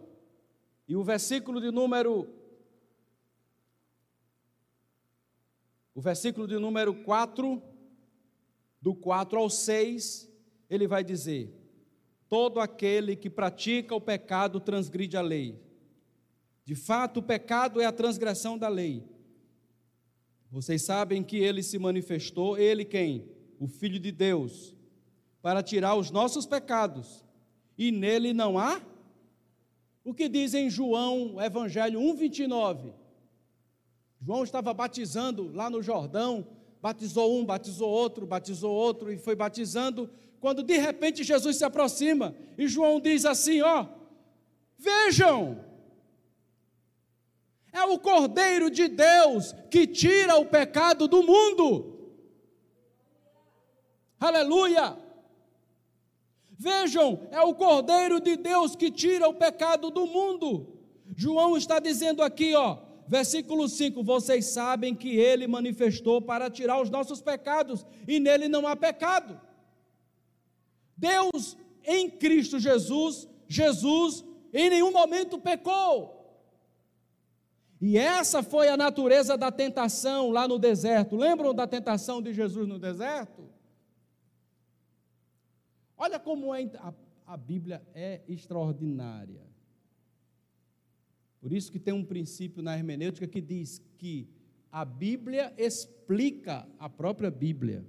E 0.86 0.94
o 0.94 1.02
versículo 1.02 1.60
de 1.60 1.72
número 1.72 2.38
O 5.94 6.00
versículo 6.00 6.48
de 6.48 6.58
número 6.58 6.94
4, 7.04 7.62
do 8.80 8.94
4 8.94 9.38
ao 9.38 9.50
6, 9.50 10.26
ele 10.70 10.86
vai 10.86 11.04
dizer: 11.04 11.52
Todo 12.30 12.60
aquele 12.60 13.14
que 13.14 13.28
pratica 13.28 13.94
o 13.94 14.00
pecado 14.00 14.58
transgride 14.58 15.18
a 15.18 15.20
lei 15.20 15.71
de 16.64 16.74
fato, 16.74 17.18
o 17.18 17.22
pecado 17.22 17.80
é 17.80 17.84
a 17.84 17.92
transgressão 17.92 18.56
da 18.56 18.68
lei. 18.68 19.04
Vocês 20.50 20.82
sabem 20.82 21.22
que 21.22 21.36
ele 21.36 21.62
se 21.62 21.78
manifestou, 21.78 22.56
ele 22.56 22.84
quem? 22.84 23.26
O 23.58 23.66
Filho 23.66 23.98
de 23.98 24.12
Deus, 24.12 24.74
para 25.40 25.62
tirar 25.62 25.96
os 25.96 26.10
nossos 26.10 26.46
pecados, 26.46 27.24
e 27.76 27.90
nele 27.90 28.32
não 28.32 28.58
há. 28.58 28.80
O 30.04 30.12
que 30.12 30.28
diz 30.28 30.54
em 30.54 30.68
João, 30.68 31.42
Evangelho 31.42 32.00
1,29? 32.00 32.92
João 34.20 34.44
estava 34.44 34.72
batizando 34.72 35.50
lá 35.52 35.68
no 35.68 35.82
Jordão, 35.82 36.46
batizou 36.80 37.38
um, 37.38 37.44
batizou 37.44 37.90
outro, 37.90 38.26
batizou 38.26 38.72
outro 38.72 39.12
e 39.12 39.16
foi 39.16 39.34
batizando, 39.34 40.10
quando 40.38 40.62
de 40.62 40.76
repente 40.78 41.24
Jesus 41.24 41.56
se 41.56 41.64
aproxima 41.64 42.34
e 42.56 42.68
João 42.68 43.00
diz 43.00 43.24
assim: 43.24 43.62
Ó, 43.62 43.86
vejam, 44.78 45.71
é 47.72 47.84
o 47.84 47.98
Cordeiro 47.98 48.70
de 48.70 48.86
Deus 48.88 49.54
que 49.70 49.86
tira 49.86 50.36
o 50.36 50.44
pecado 50.44 51.08
do 51.08 51.22
mundo. 51.22 52.12
Aleluia! 54.20 54.96
Vejam, 56.50 57.26
é 57.30 57.40
o 57.40 57.54
Cordeiro 57.54 58.20
de 58.20 58.36
Deus 58.36 58.76
que 58.76 58.90
tira 58.90 59.28
o 59.28 59.34
pecado 59.34 59.90
do 59.90 60.06
mundo. 60.06 60.78
João 61.16 61.56
está 61.56 61.80
dizendo 61.80 62.22
aqui, 62.22 62.54
ó, 62.54 62.78
versículo 63.08 63.68
5: 63.68 64.02
Vocês 64.04 64.46
sabem 64.46 64.94
que 64.94 65.16
ele 65.16 65.48
manifestou 65.48 66.22
para 66.22 66.50
tirar 66.50 66.80
os 66.80 66.90
nossos 66.90 67.20
pecados, 67.20 67.84
e 68.06 68.20
nele 68.20 68.48
não 68.48 68.66
há 68.66 68.76
pecado. 68.76 69.40
Deus 70.96 71.56
em 71.84 72.08
Cristo 72.08 72.60
Jesus, 72.60 73.26
Jesus 73.48 74.24
em 74.52 74.70
nenhum 74.70 74.92
momento 74.92 75.38
pecou. 75.38 76.21
E 77.84 77.98
essa 77.98 78.44
foi 78.44 78.68
a 78.68 78.76
natureza 78.76 79.36
da 79.36 79.50
tentação 79.50 80.30
lá 80.30 80.46
no 80.46 80.56
deserto. 80.56 81.16
Lembram 81.16 81.52
da 81.52 81.66
tentação 81.66 82.22
de 82.22 82.32
Jesus 82.32 82.68
no 82.68 82.78
deserto? 82.78 83.50
Olha 85.96 86.20
como 86.20 86.54
é, 86.54 86.70
a, 86.76 86.94
a 87.26 87.36
Bíblia 87.36 87.84
é 87.92 88.20
extraordinária. 88.28 89.42
Por 91.40 91.52
isso 91.52 91.72
que 91.72 91.80
tem 91.80 91.92
um 91.92 92.04
princípio 92.04 92.62
na 92.62 92.76
hermenêutica 92.76 93.26
que 93.26 93.40
diz 93.40 93.82
que 93.98 94.28
a 94.70 94.84
Bíblia 94.84 95.52
explica 95.58 96.64
a 96.78 96.88
própria 96.88 97.32
Bíblia. 97.32 97.84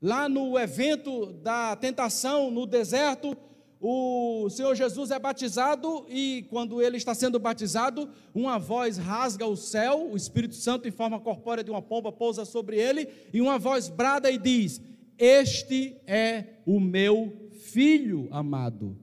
Lá 0.00 0.28
no 0.28 0.56
evento 0.56 1.32
da 1.32 1.74
tentação 1.74 2.48
no 2.48 2.64
deserto, 2.64 3.36
o 3.84 4.48
Senhor 4.48 4.76
Jesus 4.76 5.10
é 5.10 5.18
batizado 5.18 6.06
e 6.08 6.46
quando 6.48 6.80
ele 6.80 6.96
está 6.96 7.12
sendo 7.16 7.40
batizado, 7.40 8.08
uma 8.32 8.56
voz 8.56 8.96
rasga 8.96 9.44
o 9.44 9.56
céu, 9.56 10.08
o 10.12 10.16
Espírito 10.16 10.54
Santo 10.54 10.86
em 10.86 10.92
forma 10.92 11.18
corpórea 11.18 11.64
de 11.64 11.70
uma 11.72 11.82
pomba 11.82 12.12
pousa 12.12 12.44
sobre 12.44 12.76
ele 12.76 13.08
e 13.32 13.40
uma 13.40 13.58
voz 13.58 13.88
brada 13.88 14.30
e 14.30 14.38
diz: 14.38 14.80
"Este 15.18 15.96
é 16.06 16.60
o 16.64 16.78
meu 16.78 17.50
filho 17.50 18.28
amado, 18.30 18.96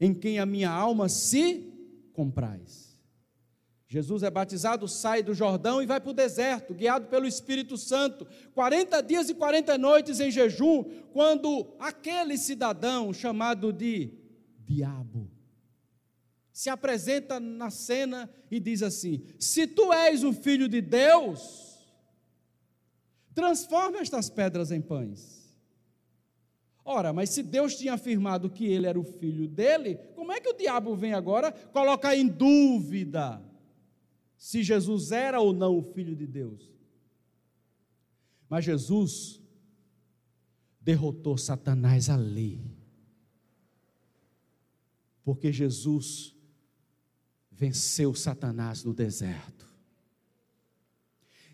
em 0.00 0.14
quem 0.14 0.38
a 0.38 0.46
minha 0.46 0.70
alma 0.70 1.10
se 1.10 1.70
compraz." 2.14 2.85
Jesus 3.96 4.22
é 4.22 4.30
batizado, 4.30 4.86
sai 4.86 5.22
do 5.22 5.32
Jordão 5.32 5.82
e 5.82 5.86
vai 5.86 5.98
para 5.98 6.10
o 6.10 6.14
deserto, 6.14 6.74
guiado 6.74 7.06
pelo 7.06 7.26
Espírito 7.26 7.78
Santo, 7.78 8.26
40 8.54 9.02
dias 9.02 9.30
e 9.30 9.34
40 9.34 9.78
noites 9.78 10.20
em 10.20 10.30
jejum, 10.30 10.84
quando 11.14 11.74
aquele 11.78 12.36
cidadão 12.36 13.10
chamado 13.14 13.72
de 13.72 14.12
diabo 14.58 15.30
se 16.52 16.68
apresenta 16.68 17.40
na 17.40 17.70
cena 17.70 18.28
e 18.50 18.60
diz 18.60 18.82
assim: 18.82 19.24
Se 19.38 19.66
tu 19.66 19.90
és 19.90 20.22
o 20.22 20.34
filho 20.34 20.68
de 20.68 20.82
Deus, 20.82 21.78
transforma 23.34 24.00
estas 24.00 24.28
pedras 24.28 24.70
em 24.70 24.82
pães. 24.82 25.56
Ora, 26.84 27.14
mas 27.14 27.30
se 27.30 27.42
Deus 27.42 27.74
tinha 27.76 27.94
afirmado 27.94 28.50
que 28.50 28.66
ele 28.66 28.86
era 28.86 29.00
o 29.00 29.04
filho 29.04 29.48
dele, 29.48 29.94
como 30.14 30.32
é 30.32 30.38
que 30.38 30.50
o 30.50 30.56
diabo 30.56 30.94
vem 30.94 31.14
agora 31.14 31.50
colocar 31.50 32.14
em 32.14 32.28
dúvida? 32.28 33.42
Se 34.46 34.62
Jesus 34.62 35.10
era 35.10 35.40
ou 35.40 35.52
não 35.52 35.76
o 35.76 35.82
Filho 35.82 36.14
de 36.14 36.24
Deus. 36.24 36.70
Mas 38.48 38.64
Jesus 38.64 39.42
derrotou 40.80 41.36
Satanás 41.36 42.08
ali. 42.08 42.60
Porque 45.24 45.52
Jesus 45.52 46.32
venceu 47.50 48.14
Satanás 48.14 48.84
no 48.84 48.94
deserto. 48.94 49.66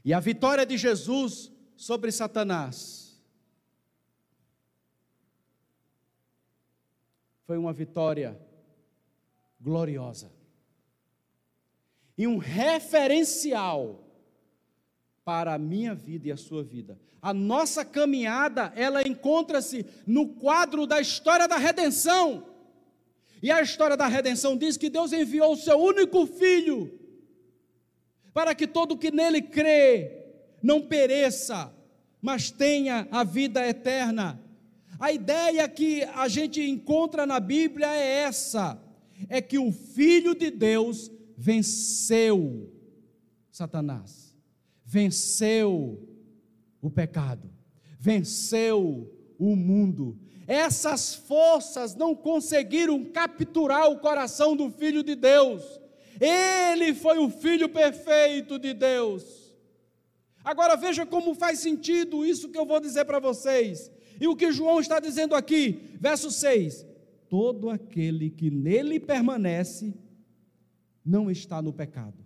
E 0.05 0.13
a 0.13 0.21
vitória 0.21 0.67
de 0.67 0.77
Jesus 0.77 1.51
sobre 1.75 2.13
Satanás 2.13 3.19
foi 7.47 7.57
uma 7.57 7.73
vitória 7.73 8.39
gloriosa 9.59 10.42
e 12.17 12.27
um 12.27 12.39
referencial 12.39 14.03
para 15.25 15.55
a 15.55 15.59
minha 15.59 15.95
vida 15.95 16.29
e 16.29 16.33
a 16.33 16.37
sua 16.37 16.63
vida. 16.63 16.99
A 17.21 17.33
nossa 17.33 17.85
caminhada, 17.85 18.73
ela 18.75 19.07
encontra-se 19.07 19.87
no 20.07 20.29
quadro 20.29 20.87
da 20.87 21.01
história 21.01 21.47
da 21.47 21.57
redenção. 21.57 22.47
E 23.43 23.51
a 23.51 23.63
história 23.63 23.97
da 23.97 24.07
redenção 24.07 24.57
diz 24.57 24.77
que 24.77 24.91
Deus 24.91 25.13
enviou 25.13 25.53
o 25.53 25.57
seu 25.57 25.79
único 25.79 26.27
filho 26.27 26.99
para 28.33 28.55
que 28.55 28.67
todo 28.67 28.97
que 28.97 29.11
nele 29.11 29.43
crê 29.43 30.23
não 30.63 30.81
pereça, 30.81 31.73
mas 32.21 32.51
tenha 32.51 33.07
a 33.11 33.25
vida 33.25 33.67
eterna. 33.67 34.41
A 34.99 35.13
ideia 35.13 35.69
que 35.69 36.05
a 36.15 36.29
gente 36.29 36.63
encontra 36.63 37.27
na 37.27 37.41
Bíblia 37.41 37.93
é 37.93 38.23
essa: 38.23 38.81
é 39.29 39.41
que 39.41 39.59
o 39.59 39.73
Filho 39.73 40.35
de 40.35 40.51
Deus 40.51 41.11
venceu 41.37 42.73
Satanás, 43.51 44.35
venceu 44.85 46.09
o 46.81 46.91
pecado, 46.91 47.51
venceu 47.99 49.11
o 49.39 49.55
mundo. 49.55 50.19
Essas 50.47 51.15
forças 51.15 51.95
não 51.95 52.15
conseguiram 52.15 53.05
capturar 53.05 53.91
o 53.91 53.99
coração 53.99 54.57
do 54.57 54.71
Filho 54.71 55.03
de 55.03 55.15
Deus. 55.15 55.63
Ele 56.21 56.95
foi 56.95 57.19
o 57.19 57.29
Filho 57.29 57.69
perfeito 57.69 58.59
de 58.59 58.73
Deus. 58.75 59.53
Agora 60.45 60.77
veja 60.77 61.07
como 61.07 61.35
faz 61.35 61.61
sentido 61.61 62.25
isso 62.25 62.49
que 62.49 62.59
eu 62.59 62.67
vou 62.67 62.81
dizer 62.81 63.05
para 63.05 63.21
vocês. 63.21 63.91
E 64.21 64.27
o 64.27 64.37
que 64.37 64.51
João 64.53 64.81
está 64.81 64.99
dizendo 64.99 65.35
aqui, 65.35 65.97
verso 66.01 66.31
6: 66.31 66.87
Todo 67.29 67.71
aquele 67.71 68.31
que 68.31 68.51
nele 68.51 68.99
permanece 68.99 69.95
não 71.05 71.31
está 71.31 71.61
no 71.61 71.73
pecado. 71.73 72.25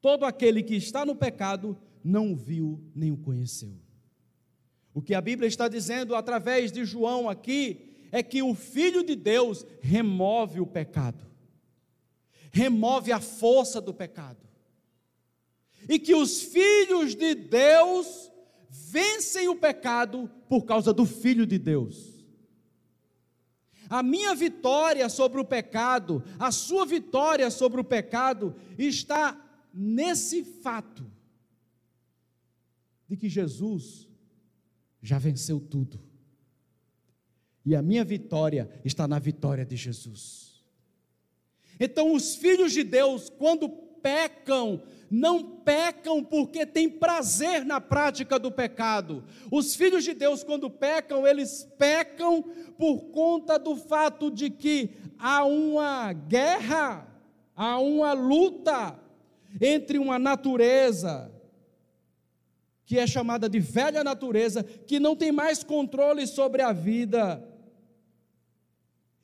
Todo 0.00 0.24
aquele 0.24 0.62
que 0.62 0.74
está 0.74 1.04
no 1.04 1.14
pecado 1.14 1.76
não 2.04 2.32
o 2.32 2.36
viu 2.36 2.80
nem 2.94 3.10
o 3.10 3.16
conheceu. 3.16 3.76
O 4.94 5.02
que 5.02 5.14
a 5.14 5.20
Bíblia 5.20 5.48
está 5.48 5.68
dizendo 5.68 6.14
através 6.14 6.72
de 6.72 6.84
João 6.84 7.28
aqui 7.28 7.88
é 8.10 8.22
que 8.22 8.42
o 8.42 8.54
Filho 8.54 9.02
de 9.02 9.14
Deus 9.14 9.64
remove 9.80 10.60
o 10.60 10.66
pecado, 10.66 11.26
remove 12.50 13.12
a 13.12 13.20
força 13.20 13.80
do 13.80 13.92
pecado, 13.92 14.40
e 15.88 15.98
que 15.98 16.14
os 16.14 16.42
filhos 16.42 17.14
de 17.14 17.34
Deus 17.34 18.30
vencem 18.70 19.48
o 19.48 19.56
pecado 19.56 20.30
por 20.48 20.64
causa 20.64 20.92
do 20.92 21.04
Filho 21.04 21.46
de 21.46 21.58
Deus. 21.58 22.17
A 23.88 24.02
minha 24.02 24.34
vitória 24.34 25.08
sobre 25.08 25.40
o 25.40 25.44
pecado, 25.44 26.22
a 26.38 26.50
sua 26.50 26.84
vitória 26.84 27.50
sobre 27.50 27.80
o 27.80 27.84
pecado, 27.84 28.54
está 28.76 29.36
nesse 29.72 30.44
fato 30.44 31.10
de 33.08 33.16
que 33.16 33.28
Jesus 33.28 34.08
já 35.00 35.18
venceu 35.18 35.58
tudo. 35.58 36.00
E 37.64 37.74
a 37.74 37.82
minha 37.82 38.04
vitória 38.04 38.70
está 38.84 39.06
na 39.08 39.18
vitória 39.18 39.64
de 39.64 39.76
Jesus. 39.76 40.64
Então, 41.80 42.12
os 42.12 42.34
filhos 42.36 42.72
de 42.72 42.82
Deus, 42.82 43.30
quando 43.30 43.87
pecam, 44.02 44.82
não 45.10 45.42
pecam 45.44 46.22
porque 46.22 46.66
têm 46.66 46.88
prazer 46.88 47.64
na 47.64 47.80
prática 47.80 48.38
do 48.38 48.50
pecado. 48.50 49.24
Os 49.50 49.74
filhos 49.74 50.04
de 50.04 50.14
Deus, 50.14 50.42
quando 50.42 50.70
pecam, 50.70 51.26
eles 51.26 51.68
pecam 51.78 52.42
por 52.76 53.10
conta 53.10 53.58
do 53.58 53.76
fato 53.76 54.30
de 54.30 54.50
que 54.50 54.90
há 55.18 55.44
uma 55.44 56.12
guerra, 56.12 57.06
há 57.54 57.78
uma 57.78 58.12
luta 58.12 58.98
entre 59.60 59.98
uma 59.98 60.18
natureza 60.18 61.32
que 62.84 62.98
é 62.98 63.06
chamada 63.06 63.50
de 63.50 63.60
velha 63.60 64.02
natureza, 64.02 64.62
que 64.62 64.98
não 64.98 65.14
tem 65.14 65.30
mais 65.30 65.62
controle 65.62 66.26
sobre 66.26 66.62
a 66.62 66.72
vida, 66.72 67.46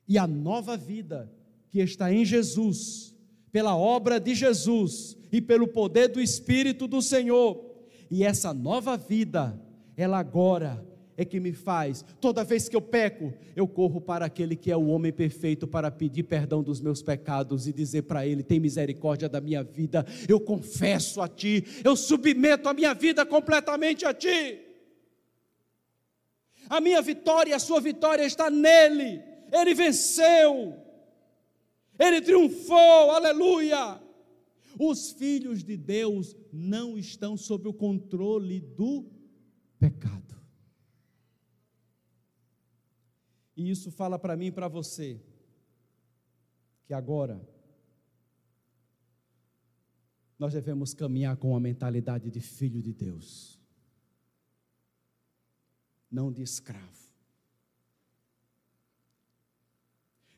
e 0.07 0.19
a 0.19 0.27
nova 0.27 0.77
vida 0.77 1.33
que 1.71 1.81
está 1.81 2.13
em 2.13 2.25
Jesus, 2.25 3.14
pela 3.55 3.77
obra 3.77 4.19
de 4.19 4.35
Jesus 4.35 5.17
e 5.31 5.41
pelo 5.41 5.69
poder 5.69 6.09
do 6.09 6.21
Espírito 6.21 6.89
do 6.89 7.01
Senhor. 7.01 7.65
E 8.11 8.25
essa 8.25 8.53
nova 8.53 8.97
vida, 8.97 9.57
ela 9.97 10.19
agora 10.19 10.85
é 11.17 11.25
que 11.25 11.39
me 11.39 11.53
faz. 11.53 12.05
Toda 12.21 12.43
vez 12.43 12.69
que 12.69 12.75
eu 12.75 12.81
peco, 12.81 13.33
eu 13.55 13.69
corro 13.69 14.01
para 14.01 14.27
aquele 14.27 14.57
que 14.57 14.73
é 14.73 14.77
o 14.77 14.89
homem 14.89 15.13
perfeito 15.13 15.69
para 15.69 15.89
pedir 15.89 16.25
perdão 16.25 16.65
dos 16.65 16.81
meus 16.81 17.01
pecados 17.01 17.69
e 17.69 17.73
dizer 17.73 18.03
para 18.03 18.27
ele: 18.27 18.43
tem 18.43 18.59
misericórdia 18.59 19.29
da 19.29 19.41
minha 19.41 19.63
vida. 19.63 20.05
Eu 20.29 20.41
confesso 20.41 21.23
a 21.23 21.29
ti, 21.29 21.65
eu 21.85 21.95
submeto 21.95 22.69
a 22.69 22.75
minha 22.75 22.93
vida 22.93 23.25
completamente 23.25 24.05
a 24.05 24.13
ti. 24.13 24.59
A 26.69 26.81
minha 26.81 27.01
vitória, 27.01 27.55
a 27.55 27.61
sua 27.61 27.81
vitória 27.81 28.25
está 28.25 28.51
nele. 28.51 29.23
Ele 29.53 29.75
venceu. 29.75 30.84
Ele 31.99 32.21
triunfou. 32.21 33.11
Aleluia. 33.11 34.03
Os 34.79 35.13
filhos 35.13 35.63
de 35.63 35.77
Deus 35.77 36.37
não 36.53 36.99
estão 36.99 37.37
sob 37.37 37.69
o 37.69 37.75
controle 37.75 38.61
do 38.61 39.11
pecado. 39.79 40.35
E 43.57 43.71
isso 43.71 43.91
fala 43.91 44.19
para 44.19 44.37
mim 44.37 44.47
e 44.47 44.53
para 44.53 44.67
você 44.67 45.23
que 46.87 46.93
agora 46.93 47.41
nós 50.39 50.53
devemos 50.53 50.93
caminhar 50.93 51.37
com 51.37 51.57
a 51.57 51.61
mentalidade 51.61 52.31
de 52.31 52.41
filho 52.41 52.83
de 52.83 52.93
Deus, 52.93 53.61
não 56.11 56.33
de 56.33 56.43
escravo, 56.43 57.14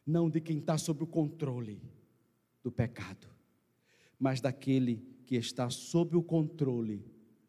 não 0.07 0.31
de 0.31 0.41
quem 0.41 0.59
está 0.59 0.79
sob 0.79 1.03
o 1.03 1.07
controle 1.07 1.83
do 2.63 2.71
pecado, 2.71 3.27
mas 4.19 4.41
daquele 4.41 5.05
que 5.27 5.35
está 5.35 5.69
sob 5.69 6.17
o 6.17 6.23
controle 6.23 7.05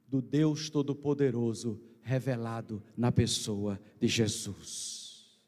do 0.08 0.22
Deus 0.22 0.70
Todo-Poderoso 0.70 1.80
revelado 2.01 2.82
na 2.95 3.12
pessoa 3.12 3.80
de 3.99 4.08
Jesus. 4.08 5.39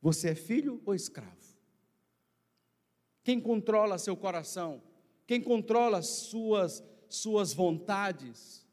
Você 0.00 0.30
é 0.30 0.34
filho 0.34 0.80
ou 0.84 0.94
escravo? 0.94 1.36
Quem 3.22 3.38
controla 3.38 3.98
seu 3.98 4.16
coração? 4.16 4.82
Quem 5.26 5.40
controla 5.40 6.02
suas, 6.02 6.82
suas 7.08 7.52
vontades? 7.52 8.66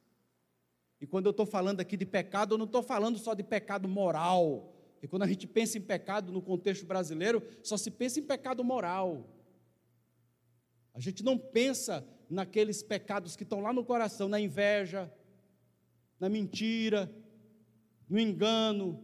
E 1.00 1.06
quando 1.06 1.28
eu 1.28 1.32
estou 1.32 1.46
falando 1.46 1.82
aqui 1.82 1.96
de 1.96 2.06
pecado, 2.06 2.54
eu 2.54 2.58
não 2.58 2.66
estou 2.66 2.82
falando 2.82 3.20
só 3.20 3.34
de 3.34 3.44
pecado 3.44 3.88
moral. 3.88 4.74
E 5.02 5.08
quando 5.08 5.24
a 5.24 5.28
gente 5.28 5.46
pensa 5.48 5.78
em 5.78 5.82
pecado 5.82 6.32
no 6.32 6.42
contexto 6.42 6.86
brasileiro, 6.86 7.42
só 7.64 7.78
se 7.78 7.92
pensa 7.92 8.20
em 8.20 8.24
pecado 8.24 8.64
moral. 8.64 9.30
A 10.94 11.00
gente 11.00 11.24
não 11.24 11.38
pensa 11.38 12.08
naqueles 12.30 12.82
pecados 12.82 13.36
que 13.36 13.44
estão 13.44 13.60
lá 13.62 13.72
no 13.72 13.86
coração, 13.86 14.28
na 14.28 14.40
inveja, 14.40 15.12
na 16.20 16.30
mentira, 16.30 17.14
no 18.10 18.20
engano, 18.20 19.04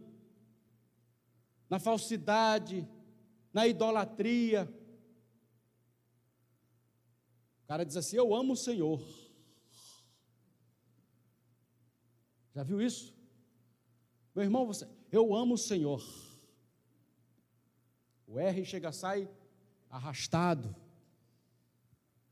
na 1.70 1.78
falsidade, 1.78 2.88
na 3.52 3.66
idolatria. 3.66 4.68
O 7.62 7.66
cara 7.66 7.84
diz 7.84 7.96
assim: 7.96 8.16
Eu 8.16 8.34
amo 8.34 8.54
o 8.54 8.56
Senhor. 8.56 9.00
Já 12.54 12.62
viu 12.62 12.80
isso? 12.80 13.14
Meu 14.34 14.44
irmão, 14.44 14.66
você, 14.66 14.86
eu 15.16 15.34
amo 15.34 15.54
o 15.54 15.58
Senhor. 15.58 16.02
O 18.26 18.38
R 18.38 18.64
chega, 18.64 18.92
sai 18.92 19.28
arrastado. 19.88 20.74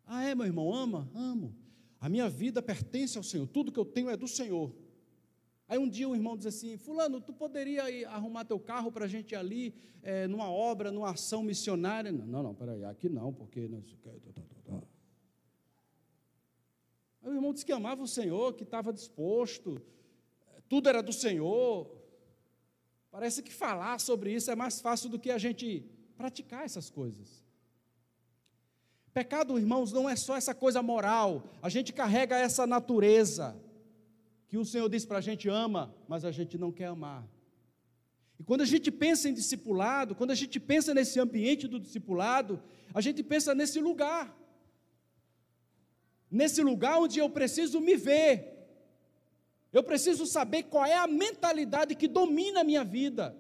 Ah, 0.05 0.25
é, 0.25 0.35
meu 0.35 0.47
irmão, 0.47 0.75
ama? 0.75 1.11
Amo. 1.15 1.55
A 2.01 2.09
minha 2.09 2.29
vida 2.29 2.61
pertence 2.61 3.17
ao 3.17 3.23
Senhor, 3.23 3.47
tudo 3.47 3.71
que 3.71 3.79
eu 3.79 3.85
tenho 3.85 4.11
é 4.11 4.17
do 4.17 4.27
Senhor. 4.27 4.75
Aí 5.69 5.79
um 5.79 5.89
dia 5.89 6.09
um 6.09 6.15
irmão 6.15 6.37
diz 6.37 6.47
assim: 6.47 6.77
Fulano, 6.77 7.21
tu 7.21 7.33
poderia 7.33 7.89
ir 7.91 8.05
arrumar 8.07 8.45
teu 8.45 8.59
carro 8.59 8.91
para 8.91 9.05
a 9.05 9.09
gente 9.09 9.33
ir 9.33 9.37
ali, 9.37 9.75
é, 10.03 10.27
numa 10.27 10.51
obra, 10.51 10.91
numa 10.91 11.11
ação 11.11 11.43
missionária? 11.43 12.11
Não, 12.11 12.43
não, 12.43 12.55
peraí, 12.55 12.85
aqui 12.85 13.09
não, 13.09 13.33
porque. 13.33 13.69
Não, 13.69 13.83
O 17.23 17.31
irmão 17.33 17.53
disse 17.53 17.65
que 17.65 17.73
amava 17.73 18.03
o 18.03 18.09
Senhor, 18.09 18.55
que 18.55 18.65
estava 18.65 18.93
disposto, 18.93 19.81
tudo 20.69 20.89
era 20.89 21.01
do 21.01 21.13
Senhor. 21.13 22.02
Parece 23.13 23.43
que 23.43 23.53
falar 23.53 24.01
sobre 24.01 24.33
isso 24.33 24.51
é 24.51 24.57
mais 24.57 24.81
fácil 24.81 25.11
do 25.11 25.19
que 25.19 25.31
a 25.31 25.37
gente 25.37 25.85
praticar 26.17 26.65
essas 26.65 26.89
coisas. 26.89 27.45
Pecado, 29.13 29.59
irmãos, 29.59 29.93
não 29.93 30.09
é 30.09 30.17
só 30.17 30.35
essa 30.35 30.55
coisa 30.55 30.83
moral, 30.83 31.45
a 31.61 31.69
gente 31.69 31.93
carrega 31.93 32.39
essa 32.39 32.67
natureza 32.67 33.55
que 34.49 34.57
o 34.57 34.65
Senhor 34.65 34.89
diz 34.89 35.05
para 35.05 35.19
a 35.19 35.21
gente 35.21 35.47
ama, 35.47 35.95
mas 36.09 36.25
a 36.25 36.33
gente 36.33 36.57
não 36.57 36.73
quer 36.73 36.87
amar. 36.87 37.29
E 38.41 38.45
quando 38.45 38.63
a 38.63 38.67
gente 38.67 38.91
pensa 38.91 39.29
em 39.29 39.35
discipulado, 39.35 40.15
quando 40.15 40.31
a 40.31 40.35
gente 40.35 40.59
pensa 40.59 40.95
nesse 40.95 41.21
ambiente 41.21 41.69
do 41.69 41.79
discipulado, 41.79 42.63
a 42.95 43.03
gente 43.03 43.23
pensa 43.23 43.55
nesse 43.55 43.79
lugar. 43.79 44.35
Nesse 46.31 46.63
lugar 46.63 46.99
onde 46.99 47.19
eu 47.19 47.29
preciso 47.29 47.79
me 47.79 47.95
ver. 47.95 48.52
Eu 49.73 49.83
preciso 49.83 50.27
saber 50.27 50.65
qual 50.65 50.85
é 50.85 50.97
a 50.97 51.07
mentalidade 51.07 51.95
que 51.95 52.07
domina 52.07 52.61
a 52.61 52.65
minha 52.65 52.85
vida. 52.85 53.37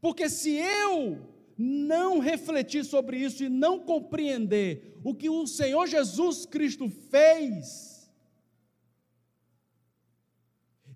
Porque 0.00 0.28
se 0.28 0.50
eu 0.50 1.18
não 1.56 2.18
refletir 2.18 2.84
sobre 2.84 3.18
isso 3.18 3.44
e 3.44 3.48
não 3.48 3.80
compreender 3.80 5.00
o 5.02 5.14
que 5.14 5.30
o 5.30 5.46
Senhor 5.46 5.86
Jesus 5.86 6.44
Cristo 6.44 6.88
fez, 6.88 8.10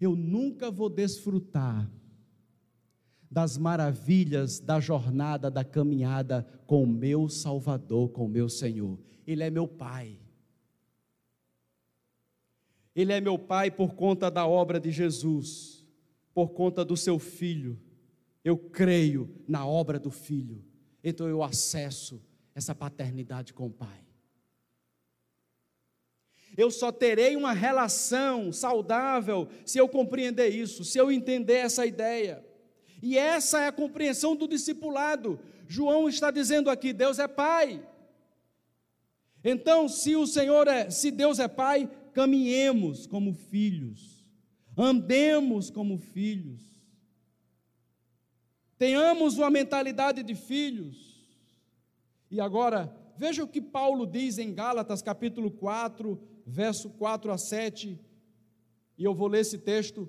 eu 0.00 0.16
nunca 0.16 0.70
vou 0.70 0.88
desfrutar 0.88 1.90
das 3.30 3.56
maravilhas 3.56 4.58
da 4.58 4.80
jornada, 4.80 5.50
da 5.50 5.62
caminhada 5.62 6.44
com 6.66 6.82
o 6.82 6.86
meu 6.86 7.28
Salvador, 7.28 8.08
com 8.10 8.24
o 8.24 8.28
meu 8.28 8.48
Senhor. 8.48 8.98
Ele 9.24 9.44
é 9.44 9.50
meu 9.50 9.68
Pai. 9.68 10.18
Ele 12.94 13.12
é 13.12 13.20
meu 13.20 13.38
Pai 13.38 13.70
por 13.70 13.94
conta 13.94 14.30
da 14.30 14.46
obra 14.46 14.80
de 14.80 14.90
Jesus, 14.90 15.86
por 16.34 16.50
conta 16.50 16.84
do 16.84 16.96
seu 16.96 17.18
Filho 17.18 17.78
eu 18.44 18.56
creio 18.56 19.34
na 19.46 19.66
obra 19.66 19.98
do 19.98 20.10
Filho, 20.10 20.64
então 21.04 21.28
eu 21.28 21.42
acesso 21.42 22.22
essa 22.54 22.74
paternidade 22.74 23.52
com 23.52 23.66
o 23.66 23.70
Pai. 23.70 24.04
Eu 26.56 26.70
só 26.70 26.90
terei 26.90 27.36
uma 27.36 27.52
relação 27.52 28.52
saudável 28.52 29.48
se 29.64 29.78
eu 29.78 29.88
compreender 29.88 30.48
isso, 30.48 30.84
se 30.84 30.98
eu 30.98 31.12
entender 31.12 31.54
essa 31.54 31.86
ideia. 31.86 32.44
E 33.02 33.16
essa 33.16 33.60
é 33.60 33.68
a 33.68 33.72
compreensão 33.72 34.34
do 34.34 34.48
discipulado. 34.48 35.38
João 35.68 36.08
está 36.08 36.30
dizendo 36.30 36.68
aqui: 36.68 36.92
Deus 36.92 37.18
é 37.18 37.28
Pai. 37.28 37.86
Então, 39.44 39.88
se 39.88 40.16
o 40.16 40.26
Senhor 40.26 40.66
é, 40.66 40.90
se 40.90 41.10
Deus 41.10 41.38
é 41.38 41.48
Pai, 41.48 41.88
caminhemos 42.12 43.06
como 43.06 43.32
filhos, 43.32 44.26
andemos 44.76 45.70
como 45.70 45.98
filhos. 45.98 46.62
Tenhamos 48.78 49.36
uma 49.36 49.50
mentalidade 49.50 50.22
de 50.22 50.34
filhos. 50.34 51.28
E 52.30 52.40
agora, 52.40 52.90
veja 53.16 53.44
o 53.44 53.48
que 53.48 53.60
Paulo 53.60 54.06
diz 54.06 54.38
em 54.38 54.54
Gálatas, 54.54 55.02
capítulo 55.02 55.50
4, 55.50 56.18
verso 56.46 56.88
4 56.90 57.30
a 57.30 57.36
7. 57.36 58.00
E 58.96 59.04
eu 59.04 59.14
vou 59.14 59.28
ler 59.28 59.40
esse 59.40 59.58
texto. 59.58 60.08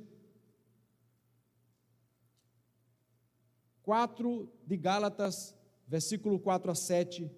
4 3.83 4.49
de 4.65 4.77
Gálatas, 4.77 5.53
versículo 5.87 6.39
4 6.39 6.71
a 6.71 6.75
7. 6.75 7.29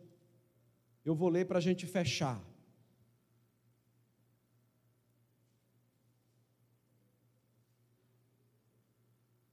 Eu 1.04 1.16
vou 1.16 1.30
ler 1.30 1.48
para 1.48 1.58
a 1.58 1.62
gente 1.62 1.88
fechar. 1.88 2.40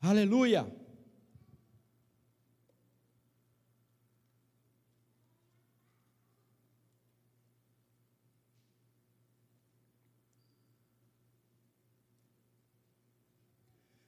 Aleluia! 0.01 0.81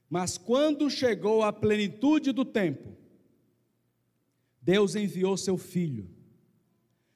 Mas 0.09 0.37
quando 0.37 0.89
chegou 0.91 1.41
a 1.41 1.51
plenitude 1.51 2.31
do 2.31 2.45
tempo, 2.45 2.95
Deus 4.61 4.95
enviou 4.95 5.35
seu 5.35 5.57
filho, 5.57 6.07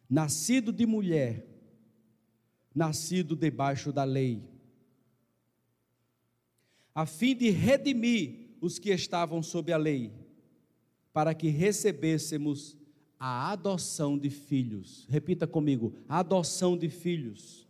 nascido 0.10 0.74
de 0.74 0.86
mulher, 0.86 1.46
nascido 2.74 3.36
debaixo 3.36 3.92
da 3.92 4.04
lei, 4.04 4.44
a 6.94 7.06
fim 7.06 7.36
de 7.36 7.52
redimir 7.52 8.47
os 8.62 8.80
que 8.80 8.89
estavam 8.91 9.41
sob 9.41 9.72
a 9.72 9.78
lei, 9.78 10.12
para 11.14 11.34
que 11.34 11.49
recebêssemos 11.49 12.76
a 13.20 13.51
adoção 13.51 14.18
de 14.18 14.30
filhos. 14.30 15.05
Repita 15.10 15.47
comigo: 15.47 15.93
adoção 16.08 16.78
de 16.78 16.89
filhos. 16.89 17.68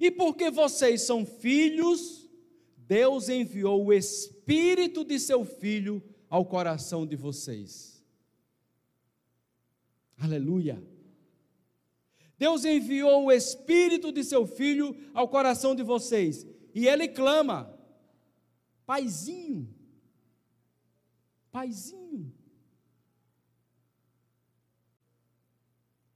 E 0.00 0.10
porque 0.10 0.50
vocês 0.50 1.02
são 1.02 1.24
filhos, 1.24 2.28
Deus 2.76 3.28
enviou 3.28 3.86
o 3.86 3.92
Espírito 3.92 5.04
de 5.04 5.18
seu 5.18 5.44
Filho 5.44 6.02
ao 6.28 6.44
coração 6.44 7.06
de 7.06 7.16
vocês. 7.16 8.04
Aleluia. 10.18 10.82
Deus 12.36 12.64
enviou 12.64 13.24
o 13.24 13.32
Espírito 13.32 14.12
de 14.12 14.24
seu 14.24 14.46
Filho 14.46 14.96
ao 15.14 15.28
coração 15.28 15.74
de 15.74 15.82
vocês. 15.82 16.46
E 16.74 16.86
ele 16.86 17.08
clama: 17.08 17.72
Paizinho, 18.86 19.74
Paizinho, 21.50 22.32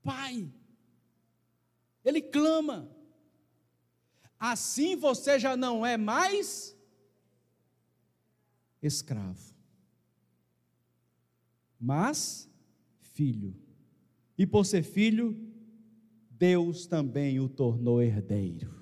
Pai. 0.02 0.52
Ele 2.04 2.22
clama 2.22 2.90
assim 4.38 4.96
você 4.96 5.38
já 5.38 5.56
não 5.56 5.84
é 5.84 5.96
mais 5.96 6.76
escravo, 8.80 9.54
mas 11.78 12.48
filho. 13.00 13.54
E 14.36 14.46
por 14.46 14.64
ser 14.64 14.82
filho, 14.82 15.36
Deus 16.30 16.86
também 16.86 17.40
o 17.40 17.48
tornou 17.48 18.00
herdeiro. 18.00 18.78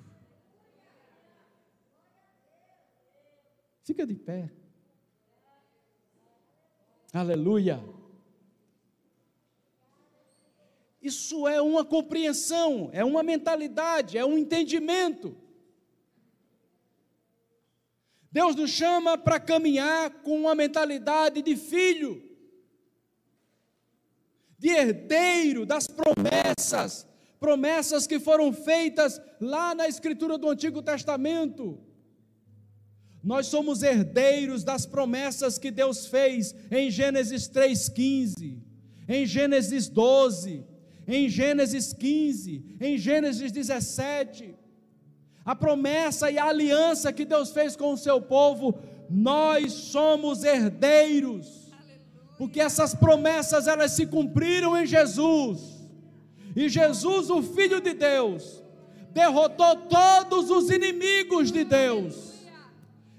Fica 3.87 4.05
de 4.05 4.15
pé. 4.15 4.51
Aleluia. 7.13 7.81
Isso 11.01 11.47
é 11.47 11.61
uma 11.61 11.85
compreensão, 11.85 12.89
é 12.91 13.05
uma 13.05 13.23
mentalidade, 13.23 14.17
é 14.17 14.25
um 14.25 14.37
entendimento. 14.37 15.37
Deus 18.29 18.57
nos 18.57 18.71
chama 18.71 19.17
para 19.17 19.39
caminhar 19.39 20.21
com 20.21 20.37
uma 20.37 20.53
mentalidade 20.53 21.41
de 21.41 21.55
filho, 21.55 22.21
de 24.59 24.67
herdeiro 24.67 25.65
das 25.65 25.87
promessas, 25.87 27.07
promessas 27.39 28.05
que 28.05 28.19
foram 28.19 28.51
feitas 28.51 29.21
lá 29.39 29.73
na 29.73 29.87
Escritura 29.87 30.37
do 30.37 30.49
Antigo 30.49 30.81
Testamento. 30.81 31.86
Nós 33.27 33.47
somos 33.47 33.83
herdeiros 33.83 34.63
das 34.63 34.85
promessas 34.85 35.57
que 35.57 35.69
Deus 35.69 36.07
fez 36.07 36.55
em 36.71 36.89
Gênesis 36.89 37.49
3,15, 37.49 38.57
em 39.07 39.25
Gênesis 39.25 39.89
12, 39.89 40.65
em 41.05 41.27
Gênesis 41.27 41.91
15, 41.91 42.77
em 42.79 42.97
Gênesis 42.97 43.51
17 43.51 44.55
a 45.47 45.55
promessa 45.55 46.29
e 46.29 46.37
a 46.37 46.47
aliança 46.47 47.13
que 47.13 47.23
Deus 47.23 47.51
fez 47.51 47.73
com 47.73 47.93
o 47.93 47.97
seu 47.97 48.19
povo, 48.19 48.77
nós 49.09 49.71
somos 49.71 50.43
herdeiros. 50.43 51.71
Porque 52.37 52.59
essas 52.59 52.93
promessas 52.93 53.65
elas 53.65 53.93
se 53.93 54.05
cumpriram 54.05 54.75
em 54.75 54.85
Jesus. 54.85 55.87
E 56.53 56.67
Jesus, 56.67 57.29
o 57.29 57.41
filho 57.41 57.79
de 57.79 57.93
Deus, 57.93 58.61
derrotou 59.13 59.77
todos 59.87 60.49
os 60.49 60.69
inimigos 60.69 61.49
de 61.49 61.63
Deus. 61.63 62.36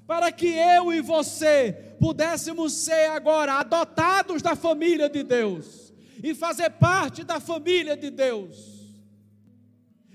Para 0.09 0.33
que 0.33 0.49
eu 0.49 0.91
e 0.91 1.03
você 1.03 1.95
pudéssemos 2.01 2.73
ser 2.73 3.11
agora 3.11 3.61
adotados 3.61 4.41
da 4.41 4.57
família 4.57 5.07
de 5.07 5.23
Deus 5.23 5.93
e 6.25 6.35
fazer 6.35 6.71
parte 6.71 7.23
da 7.23 7.39
família 7.39 7.95
de 7.95 8.09
Deus 8.09 8.79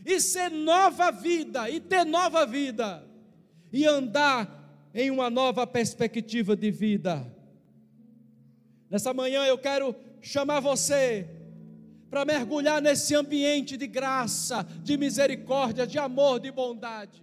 e 0.05 0.19
ser 0.19 0.49
nova 0.49 1.11
vida, 1.11 1.69
e 1.69 1.79
ter 1.79 2.03
nova 2.05 2.43
vida, 2.45 3.07
e 3.71 3.85
andar 3.85 4.89
em 4.95 5.11
uma 5.11 5.29
nova 5.29 5.65
perspectiva 5.65 6.55
de 6.55 6.71
vida. 6.71 7.25
Nessa 8.89 9.13
manhã 9.13 9.45
eu 9.45 9.59
quero 9.59 9.95
chamar 10.21 10.59
você 10.59 11.29
para 12.09 12.25
mergulhar 12.25 12.81
nesse 12.81 13.15
ambiente 13.15 13.77
de 13.77 13.85
graça, 13.85 14.63
de 14.83 14.97
misericórdia, 14.97 15.87
de 15.87 15.99
amor, 15.99 16.39
de 16.39 16.51
bondade. 16.51 17.22